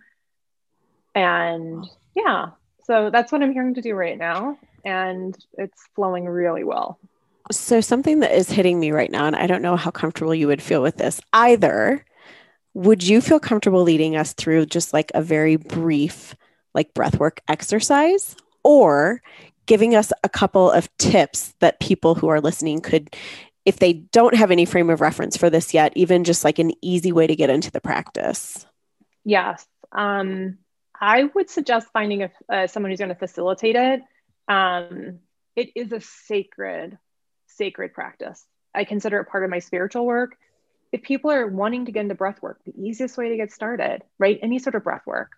[1.14, 2.50] And yeah,
[2.84, 4.58] so that's what I'm hearing to do right now.
[4.84, 6.98] And it's flowing really well.
[7.52, 10.46] So, something that is hitting me right now, and I don't know how comfortable you
[10.46, 12.04] would feel with this either.
[12.74, 16.36] Would you feel comfortable leading us through just like a very brief,
[16.74, 19.20] like breathwork exercise, or
[19.66, 23.14] giving us a couple of tips that people who are listening could,
[23.64, 26.73] if they don't have any frame of reference for this yet, even just like an
[26.83, 28.66] easy way to get into the practice?
[29.25, 29.66] Yes.
[29.92, 30.59] Um,
[30.99, 34.03] I would suggest finding a, uh, someone who's going to facilitate it.
[34.49, 35.20] Um,
[35.57, 36.99] it is a sacred,
[37.46, 38.44] sacred practice.
[38.75, 40.37] I consider it part of my spiritual work.
[40.92, 44.03] If people are wanting to get into breath work, the easiest way to get started,
[44.18, 44.38] right?
[44.42, 45.33] Any sort of breath work,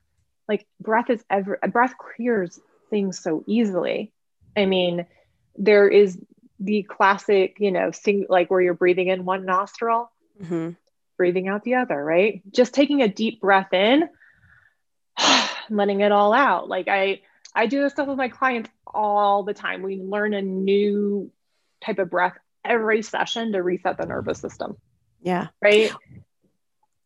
[0.49, 2.59] like breath is ever breath clears
[2.91, 4.13] things so easily.
[4.57, 5.07] I mean,
[5.57, 6.19] there is
[6.65, 10.71] the classic, you know, sing like where you're breathing in one nostril, mm-hmm.
[11.17, 12.43] breathing out the other, right?
[12.51, 14.09] Just taking a deep breath in,
[15.71, 16.69] letting it all out.
[16.69, 17.23] Like I,
[17.55, 19.83] I do this stuff with my clients all the time.
[19.83, 21.31] We learn a new
[21.85, 24.77] type of breath every session to reset the nervous system.
[25.21, 25.49] Yeah.
[25.61, 25.93] Right.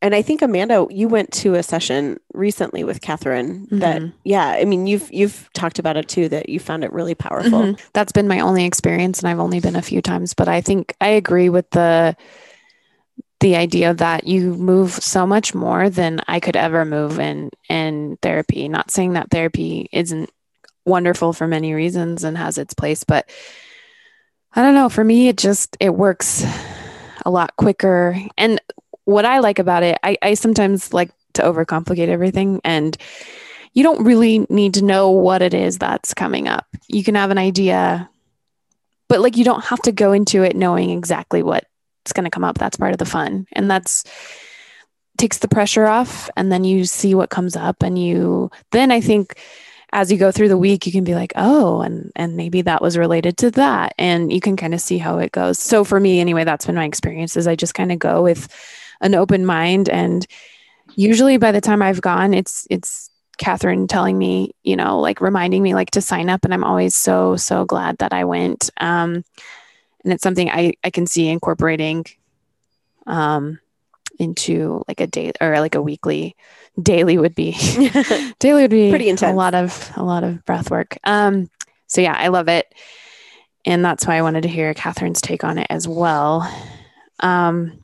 [0.03, 4.17] And I think Amanda, you went to a session recently with Kathrine that, mm-hmm.
[4.25, 7.63] yeah, I mean, you've you've talked about it too that you found it really powerful.
[7.63, 7.89] Mm-hmm.
[7.95, 10.95] That's been my only experience, and I've only been a few times, but I think
[11.01, 12.15] I agree with the
[13.41, 18.19] the idea that you move so much more than I could ever move in in
[18.21, 18.69] therapy.
[18.69, 20.31] Not saying that therapy isn't
[20.85, 23.29] wonderful for many reasons and has its place, but
[24.55, 24.89] I don't know.
[24.89, 26.45] For me, it just it works
[27.25, 28.19] a lot quicker.
[28.39, 28.61] And
[29.07, 32.97] what I like about it, I, I sometimes like to overcomplicate everything and
[33.73, 36.67] you don't really need to know what it is that's coming up.
[36.89, 38.11] You can have an idea,
[39.09, 42.45] but like you don't have to go into it knowing exactly what's going to come
[42.45, 42.59] up.
[42.59, 43.47] That's part of the fun.
[43.53, 44.05] And that's
[45.17, 49.01] takes the pressure off and then you see what comes up and you then I
[49.01, 49.39] think
[49.93, 52.83] as you go through the week you can be like oh and and maybe that
[52.83, 55.99] was related to that and you can kind of see how it goes so for
[55.99, 58.47] me anyway that's been my experience is i just kind of go with
[59.01, 60.27] an open mind and
[60.95, 65.63] usually by the time i've gone it's it's kathrine telling me you know like reminding
[65.63, 69.23] me like to sign up and i'm always so so glad that i went um
[70.05, 72.05] and it's something i i can see incorporating
[73.07, 73.59] um
[74.19, 76.35] into like a day or like a weekly
[76.81, 77.53] daily would be
[78.39, 79.33] daily would be pretty intense.
[79.33, 80.97] A lot of a lot of breath work.
[81.05, 81.51] Um,
[81.87, 82.73] so yeah, I love it,
[83.65, 86.51] and that's why I wanted to hear Kathrine's take on it as well.
[87.21, 87.81] Um,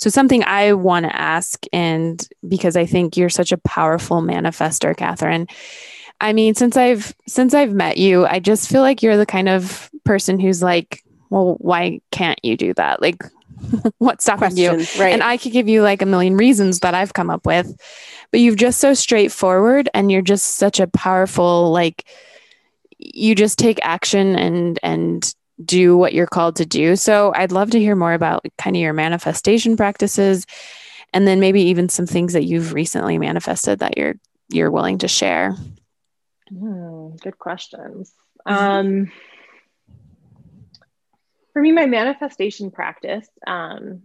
[0.00, 4.96] so something I want to ask, and because I think you're such a powerful manifester,
[4.96, 5.48] Kathrine.
[6.22, 9.48] I mean, since I've since I've met you, I just feel like you're the kind
[9.48, 13.02] of person who's like, well, why can't you do that?
[13.02, 13.22] Like,
[13.98, 14.70] what's stopping you?
[14.70, 15.12] Right.
[15.12, 17.78] And I could give you like a million reasons that I've come up with,
[18.30, 22.06] but you've just so straightforward and you're just such a powerful, like,
[22.98, 26.96] you just take action and, and, do what you're called to do.
[26.96, 30.46] So I'd love to hear more about kind of your manifestation practices
[31.12, 34.14] and then maybe even some things that you've recently manifested that you're
[34.48, 35.54] you're willing to share.
[36.52, 38.12] Mm, good questions.
[38.46, 38.64] Mm-hmm.
[38.64, 39.12] Um
[41.52, 44.02] for me, my manifestation practice, um,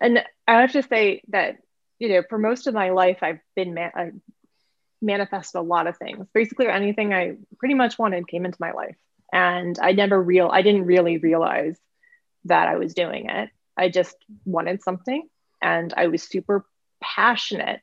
[0.00, 1.56] and I have to say that,
[1.98, 4.10] you know, for most of my life, I've been ma- I
[5.00, 6.26] manifested a lot of things.
[6.32, 8.96] Basically, anything I pretty much wanted came into my life,
[9.32, 11.78] and I never real I didn't really realize
[12.44, 13.50] that I was doing it.
[13.76, 15.28] I just wanted something,
[15.62, 16.66] and I was super
[17.00, 17.80] passionate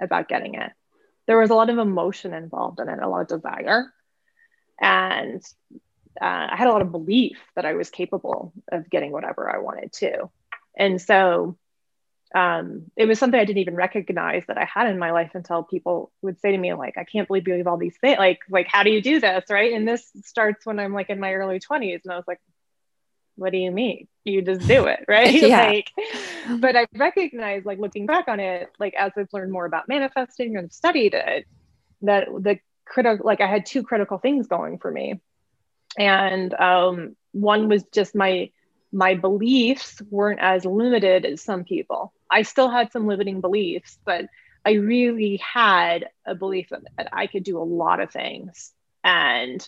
[0.00, 0.72] about getting it.
[1.26, 3.92] There was a lot of emotion involved in it, a lot of desire,
[4.80, 5.42] and
[6.20, 9.58] uh, I had a lot of belief that I was capable of getting whatever I
[9.58, 10.30] wanted to.
[10.76, 11.56] And so
[12.34, 15.62] um, it was something I didn't even recognize that I had in my life until
[15.62, 18.18] people would say to me, like, I can't believe you have all these things.
[18.18, 19.44] Like, like, how do you do this?
[19.48, 19.72] Right.
[19.72, 22.00] And this starts when I'm like in my early 20s.
[22.04, 22.40] And I was like,
[23.36, 24.08] what do you mean?
[24.24, 25.32] You just do it, right?
[25.32, 25.66] yeah.
[25.66, 25.90] Like,
[26.60, 30.56] but I recognize, like, looking back on it, like, as I've learned more about manifesting
[30.56, 31.46] and studied it,
[32.02, 35.20] that the critical, like, I had two critical things going for me
[35.98, 38.50] and um, one was just my
[38.92, 44.26] my beliefs weren't as limited as some people i still had some limiting beliefs but
[44.64, 48.72] i really had a belief that, i could do a lot of things.
[49.04, 49.66] And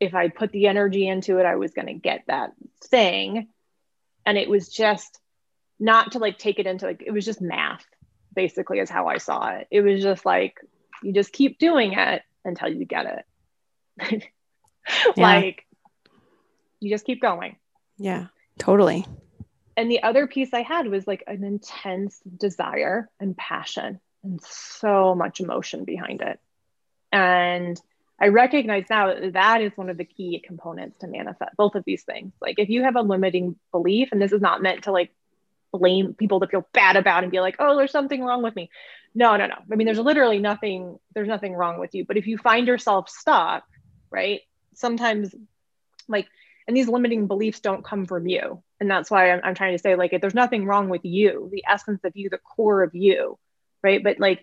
[0.00, 3.48] if i put the energy into it i was going to get that thing.
[4.26, 5.20] And it was just
[5.78, 7.84] not to like take it into like it was just math
[8.34, 9.66] basically is how i saw it.
[9.70, 10.58] It was just like
[11.02, 13.24] you just keep doing it until you get
[14.00, 14.24] it.
[15.16, 15.64] Like
[16.80, 17.56] you just keep going.
[17.98, 18.26] Yeah,
[18.58, 19.06] totally.
[19.76, 25.14] And the other piece I had was like an intense desire and passion and so
[25.14, 26.38] much emotion behind it.
[27.12, 27.80] And
[28.20, 31.84] I recognize now that, that is one of the key components to manifest both of
[31.84, 32.32] these things.
[32.40, 35.10] Like if you have a limiting belief, and this is not meant to like
[35.72, 38.70] blame people to feel bad about and be like, oh, there's something wrong with me.
[39.14, 39.56] No, no, no.
[39.70, 42.04] I mean, there's literally nothing, there's nothing wrong with you.
[42.04, 43.64] But if you find yourself stuck,
[44.10, 44.42] right?
[44.74, 45.34] Sometimes
[46.08, 46.28] like
[46.66, 48.62] and these limiting beliefs don't come from you.
[48.80, 51.64] And that's why I'm, I'm trying to say like there's nothing wrong with you the
[51.68, 53.38] essence of you the core of you
[53.84, 54.02] right?
[54.02, 54.42] But like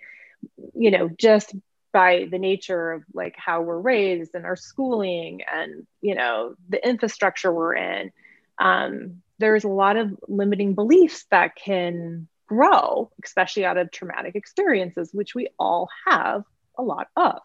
[0.75, 1.53] you know just
[1.91, 6.87] by the nature of like how we're raised and our schooling and you know the
[6.87, 8.11] infrastructure we're in
[8.59, 15.09] um, there's a lot of limiting beliefs that can grow especially out of traumatic experiences
[15.13, 16.43] which we all have
[16.77, 17.39] a lot of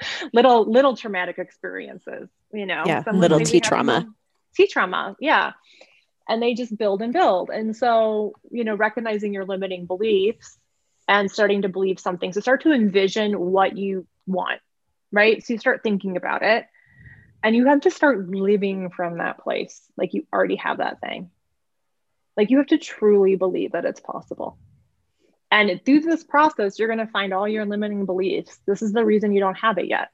[0.32, 4.06] little little traumatic experiences you know yeah little t trauma
[4.54, 5.52] t trauma yeah
[6.28, 10.58] and they just build and build and so you know recognizing your limiting beliefs
[11.08, 12.32] and starting to believe something.
[12.32, 14.60] So start to envision what you want,
[15.10, 15.42] right?
[15.42, 16.66] So you start thinking about it
[17.42, 19.80] and you have to start living from that place.
[19.96, 21.30] Like you already have that thing.
[22.36, 24.58] Like you have to truly believe that it's possible.
[25.50, 28.58] And through this process, you're going to find all your limiting beliefs.
[28.66, 30.10] This is the reason you don't have it yet.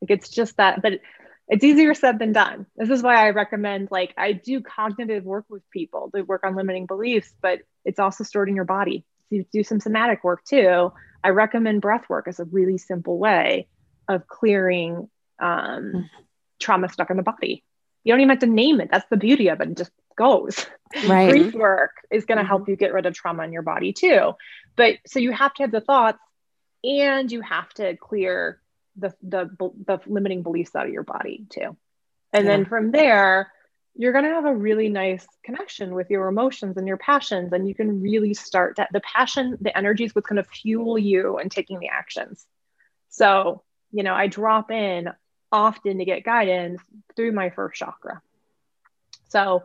[0.00, 1.00] Like it's just that, but
[1.48, 2.66] it's easier said than done.
[2.76, 6.56] This is why I recommend, like, I do cognitive work with people to work on
[6.56, 10.44] limiting beliefs, but it's also stored in your body So you do some somatic work
[10.44, 10.92] too,
[11.24, 13.68] I recommend breath work as a really simple way
[14.08, 15.08] of clearing
[15.38, 16.10] um, mm.
[16.60, 17.64] trauma stuck in the body.
[18.04, 18.90] You don't even have to name it.
[18.90, 19.70] That's the beauty of it.
[19.70, 20.66] It just goes.
[21.06, 21.30] Right.
[21.30, 22.48] Breath work is going to mm-hmm.
[22.48, 24.32] help you get rid of trauma in your body too.
[24.76, 26.18] But so you have to have the thoughts
[26.84, 28.60] and you have to clear
[28.96, 31.76] the, the, the limiting beliefs out of your body too.
[32.32, 32.50] And yeah.
[32.50, 33.52] then from there,
[33.94, 37.68] you're going to have a really nice connection with your emotions and your passions and
[37.68, 41.38] you can really start that the passion the energy is what's going to fuel you
[41.38, 42.46] and taking the actions
[43.10, 45.08] so you know i drop in
[45.50, 46.80] often to get guidance
[47.16, 48.22] through my first chakra
[49.28, 49.62] so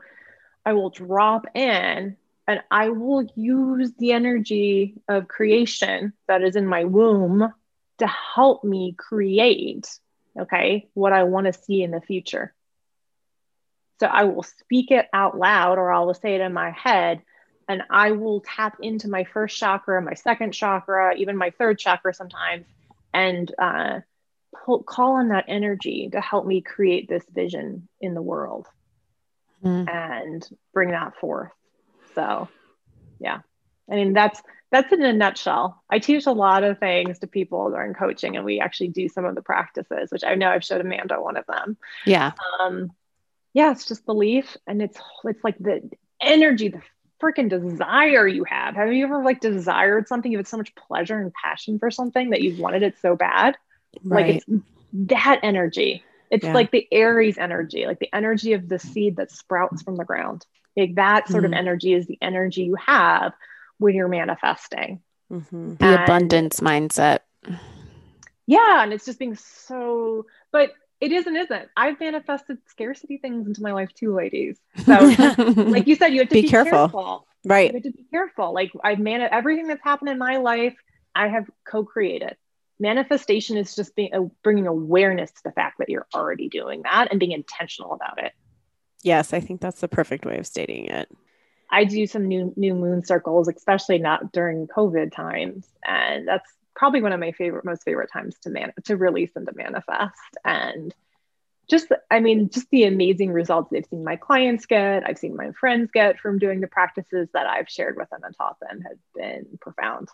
[0.68, 2.16] i will drop in
[2.48, 7.54] and i will use the energy of creation that is in my womb
[7.98, 9.88] to help me create
[10.40, 12.54] okay what i want to see in the future.
[14.00, 17.22] So I will speak it out loud or I will say it in my head
[17.68, 22.14] and I will tap into my first chakra, my second chakra, even my third chakra
[22.14, 22.66] sometimes,
[23.14, 24.02] and uh,
[24.64, 28.68] pull, call on that energy to help me create this vision in the world
[29.64, 29.90] mm.
[29.90, 31.52] and bring that forth.
[32.16, 32.48] So,
[33.20, 33.40] yeah,
[33.90, 34.42] I mean that's
[34.72, 35.82] that's in a nutshell.
[35.90, 39.26] I teach a lot of things to people during coaching, and we actually do some
[39.26, 41.78] of the practices, which I know I've showed Amanda one of them.
[42.06, 42.34] Yeah.
[42.60, 42.92] Um,
[43.54, 44.58] yeah, it's just belief.
[44.68, 45.90] And it's it's like the
[46.22, 46.82] energy, the
[47.22, 48.76] freaking desire you have.
[48.76, 50.32] Have you ever like desired something?
[50.32, 53.58] You had so much pleasure and passion for something that you wanted it so bad.
[54.04, 54.26] Right.
[54.26, 56.04] Like it's that energy.
[56.30, 56.54] It's yeah.
[56.54, 60.46] like the Aries energy, like the energy of the seed that sprouts from the ground.
[60.76, 61.54] Like that sort mm-hmm.
[61.54, 63.34] of energy is the energy you have
[63.80, 65.02] when you're manifesting.
[65.32, 65.76] Mm-hmm.
[65.76, 67.20] The and, abundance mindset.
[68.46, 68.84] Yeah.
[68.84, 71.70] And it's just being so, but it is and isn't.
[71.76, 74.60] I've manifested scarcity things into my life too, ladies.
[74.86, 74.94] So,
[75.56, 76.72] like you said, you have to be, be careful.
[76.72, 77.28] careful.
[77.46, 77.72] Right.
[77.72, 78.54] You have to be careful.
[78.54, 80.76] Like I've managed everything that's happened in my life,
[81.16, 82.36] I have co-created.
[82.80, 87.08] Manifestation is just being uh, bringing awareness to the fact that you're already doing that
[87.10, 88.34] and being intentional about it.
[89.04, 91.10] Yes, I think that's the perfect way of stating it.
[91.70, 97.02] I do some new new moon circles, especially not during COVID times, and that's probably
[97.02, 100.14] one of my favorite, most favorite times to man to release and to manifest.
[100.46, 100.94] And
[101.70, 105.52] just, I mean, just the amazing results I've seen my clients get, I've seen my
[105.60, 108.98] friends get from doing the practices that I've shared with them and taught them has
[109.14, 110.08] been profound.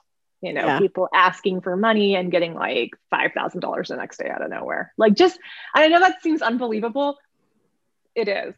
[0.44, 0.80] You know, yeah.
[0.80, 4.94] people asking for money and getting like $5,000 the next day out of nowhere.
[4.98, 5.40] Like, just,
[5.74, 7.18] I know that seems unbelievable.
[8.14, 8.54] It is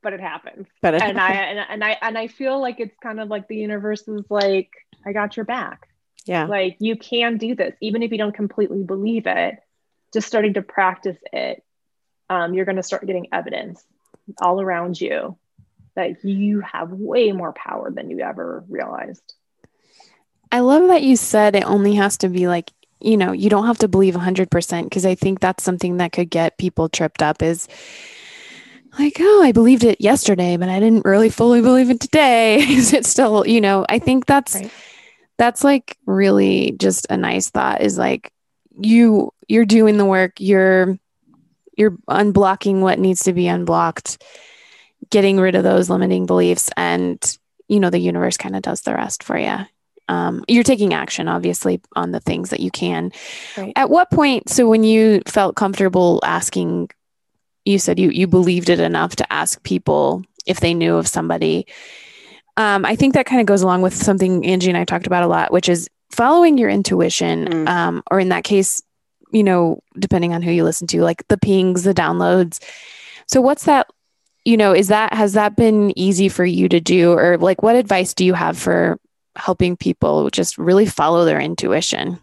[0.00, 0.68] but it happens.
[0.80, 3.48] But it and I and, and I and I feel like it's kind of like
[3.48, 4.70] the universe is like,
[5.04, 5.88] I got your back.
[6.24, 6.44] Yeah.
[6.44, 9.58] Like you can do this, even if you don't completely believe it,
[10.12, 11.64] just starting to practice it,
[12.28, 13.82] um, you're going to start getting evidence
[14.40, 15.38] all around you
[15.96, 19.34] that you have way more power than you ever realized.
[20.50, 23.66] I love that you said it only has to be like, you know, you don't
[23.66, 27.42] have to believe 100% because I think that's something that could get people tripped up
[27.42, 27.68] is
[28.98, 32.56] like, oh, I believed it yesterday, but I didn't really fully believe it today.
[32.68, 34.54] is it still, you know, I think that's.
[34.54, 34.70] Right
[35.38, 38.32] that's like really just a nice thought is like
[38.78, 40.98] you you're doing the work you're
[41.76, 44.22] you're unblocking what needs to be unblocked
[45.10, 47.38] getting rid of those limiting beliefs and
[47.68, 49.58] you know the universe kind of does the rest for you
[50.08, 53.12] um, you're taking action obviously on the things that you can
[53.56, 53.72] right.
[53.76, 56.88] at what point so when you felt comfortable asking
[57.64, 61.66] you said you you believed it enough to ask people if they knew of somebody
[62.58, 65.22] um, I think that kind of goes along with something Angie and I talked about
[65.22, 67.68] a lot, which is following your intuition, mm.
[67.68, 68.82] um, or in that case,
[69.30, 72.60] you know, depending on who you listen to, like the pings, the downloads.
[73.28, 73.86] So, what's that?
[74.44, 77.76] You know, is that has that been easy for you to do, or like what
[77.76, 78.98] advice do you have for
[79.38, 82.18] helping people just really follow their intuition?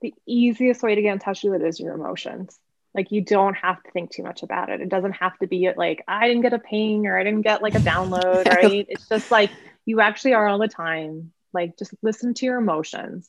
[0.00, 2.58] the easiest way to get in touch with it is your emotions.
[2.94, 4.80] Like you don't have to think too much about it.
[4.80, 7.62] It doesn't have to be like I didn't get a ping or I didn't get
[7.62, 8.86] like a download, right?
[8.88, 9.50] It's just like
[9.84, 11.32] you actually are all the time.
[11.52, 13.28] Like just listen to your emotions.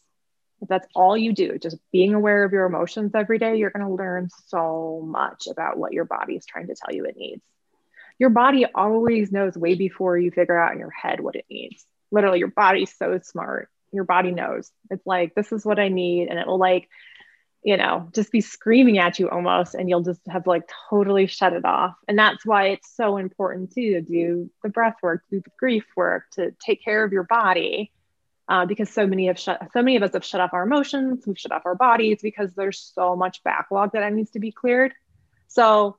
[0.62, 3.86] If that's all you do, just being aware of your emotions every day, you're going
[3.86, 7.44] to learn so much about what your body is trying to tell you it needs.
[8.18, 11.86] Your body always knows way before you figure out in your head what it needs.
[12.12, 13.70] Literally, your body's so smart.
[13.92, 14.72] Your body knows.
[14.90, 16.28] It's like, this is what I need.
[16.30, 16.90] And it will like
[17.68, 21.52] you know, just be screaming at you almost, and you'll just have like totally shut
[21.52, 21.96] it off.
[22.08, 25.86] And that's why it's so important too to do the breath work, do the grief
[25.96, 27.92] work, to take care of your body,
[28.48, 31.26] uh, because so many have shut, so many of us have shut off our emotions,
[31.28, 34.94] we've shut off our bodies because there's so much backlog that needs to be cleared.
[35.50, 35.98] So,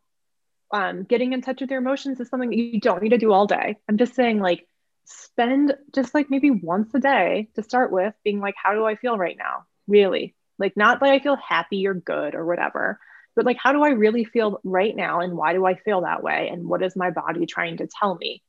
[0.73, 3.33] um, getting in touch with your emotions is something that you don't need to do
[3.33, 3.77] all day.
[3.89, 4.67] I'm just saying, like,
[5.09, 8.97] spend just like maybe once a day to start with, being like, how do I
[8.97, 9.65] feel right now?
[9.87, 13.01] Really, like, not that I feel happy or good or whatever,
[13.35, 15.21] but like, how do I really feel right now?
[15.21, 16.49] And why do I feel that way?
[16.53, 18.43] And what is my body trying to tell me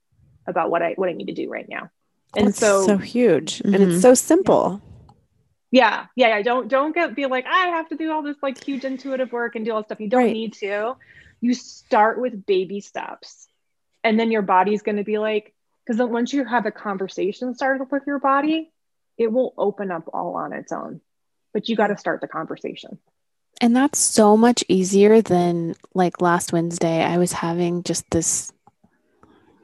[0.48, 1.92] about what I, what I need to do right now?
[2.36, 3.60] And That's so, so huge.
[3.60, 3.74] Mm-hmm.
[3.74, 4.02] And it's mm-hmm.
[4.02, 4.82] so simple.
[5.72, 6.08] Yeah.
[6.16, 6.30] yeah.
[6.30, 6.42] Yeah.
[6.42, 9.56] Don't, don't get, be like, I have to do all this like huge intuitive work
[9.56, 10.00] and do all this stuff.
[10.00, 10.34] You don't right.
[10.34, 10.96] need to.
[11.40, 13.48] You start with baby steps.
[14.04, 15.54] And then your body's going to be like,
[15.90, 18.72] because once you have a conversation started with your body,
[19.18, 21.02] it will open up all on its own
[21.54, 22.98] but you got to start the conversation.
[23.62, 27.04] And that's so much easier than like last Wednesday.
[27.04, 28.54] I was having just this,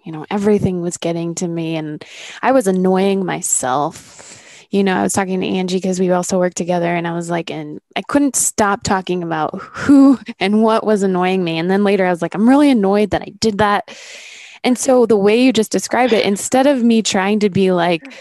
[0.03, 2.03] you know, everything was getting to me and
[2.41, 4.41] I was annoying myself.
[4.69, 7.29] You know, I was talking to Angie because we also worked together and I was
[7.29, 11.57] like, and I couldn't stop talking about who and what was annoying me.
[11.57, 13.87] And then later I was like, I'm really annoyed that I did that.
[14.65, 18.13] And so the way you just described it, instead of me trying to be like,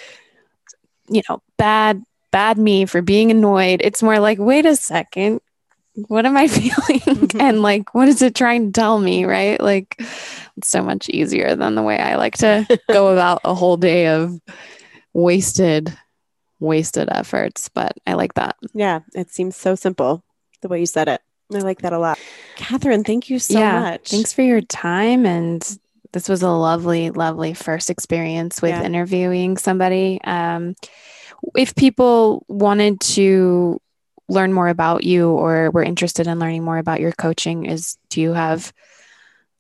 [1.08, 2.02] you know, bad
[2.34, 3.80] bad me for being annoyed.
[3.84, 5.40] It's more like, wait a second,
[6.08, 7.00] what am I feeling?
[7.00, 7.40] Mm-hmm.
[7.40, 9.24] and like, what is it trying to tell me?
[9.24, 9.60] Right.
[9.60, 9.94] Like,
[10.56, 14.08] it's so much easier than the way I like to go about a whole day
[14.08, 14.40] of
[15.12, 15.96] wasted,
[16.58, 17.68] wasted efforts.
[17.68, 18.56] But I like that.
[18.72, 19.00] Yeah.
[19.14, 20.24] It seems so simple
[20.60, 21.20] the way you said it.
[21.54, 22.18] I like that a lot.
[22.56, 24.10] Kathrine, thank you so yeah, much.
[24.10, 25.24] Thanks for your time.
[25.24, 25.78] And
[26.14, 28.84] this was a lovely, lovely first experience with yeah.
[28.84, 30.20] interviewing somebody.
[30.22, 30.76] Um,
[31.56, 33.80] if people wanted to
[34.28, 38.20] learn more about you or were interested in learning more about your coaching is do
[38.20, 38.72] you have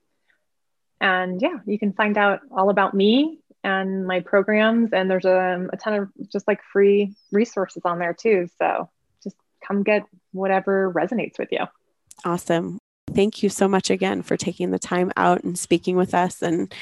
[1.00, 5.68] and yeah you can find out all about me and my programs and there's a,
[5.72, 8.88] a ton of just like free resources on there too so
[9.22, 9.36] just
[9.66, 11.66] come get whatever resonates with you
[12.24, 12.78] awesome
[13.14, 16.42] thank you so much again for taking the time out and speaking with us.
[16.42, 16.72] And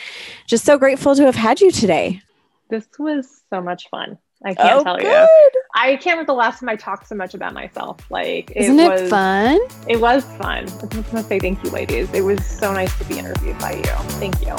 [0.46, 2.22] just so grateful to have had you today.
[2.70, 4.18] This was so much fun.
[4.44, 5.06] I can't oh, tell good.
[5.06, 5.62] you.
[5.74, 8.08] I can't remember the last time I talked so much about myself.
[8.08, 9.58] Like, isn't it, was, it fun?
[9.88, 10.64] It was fun.
[10.64, 12.12] I just want to say thank you, ladies.
[12.14, 13.82] It was so nice to be interviewed by you.
[13.82, 14.54] Thank you.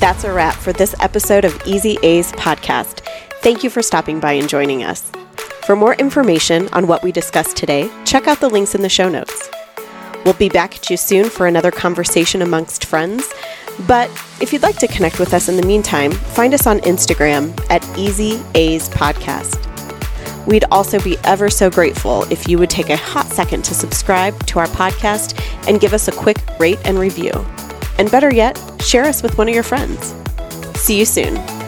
[0.00, 3.00] That's a wrap for this episode of Easy A's podcast.
[3.42, 5.10] Thank you for stopping by and joining us.
[5.66, 9.08] For more information on what we discussed today, check out the links in the show
[9.08, 9.48] notes.
[10.24, 13.32] We'll be back at you soon for another conversation amongst friends.
[13.86, 17.58] But if you'd like to connect with us in the meantime, find us on Instagram
[17.70, 19.60] at Easy A's Podcast.
[20.46, 24.44] We'd also be ever so grateful if you would take a hot second to subscribe
[24.46, 25.38] to our podcast
[25.68, 27.32] and give us a quick rate and review.
[27.98, 30.14] And better yet, share us with one of your friends.
[30.76, 31.63] See you soon.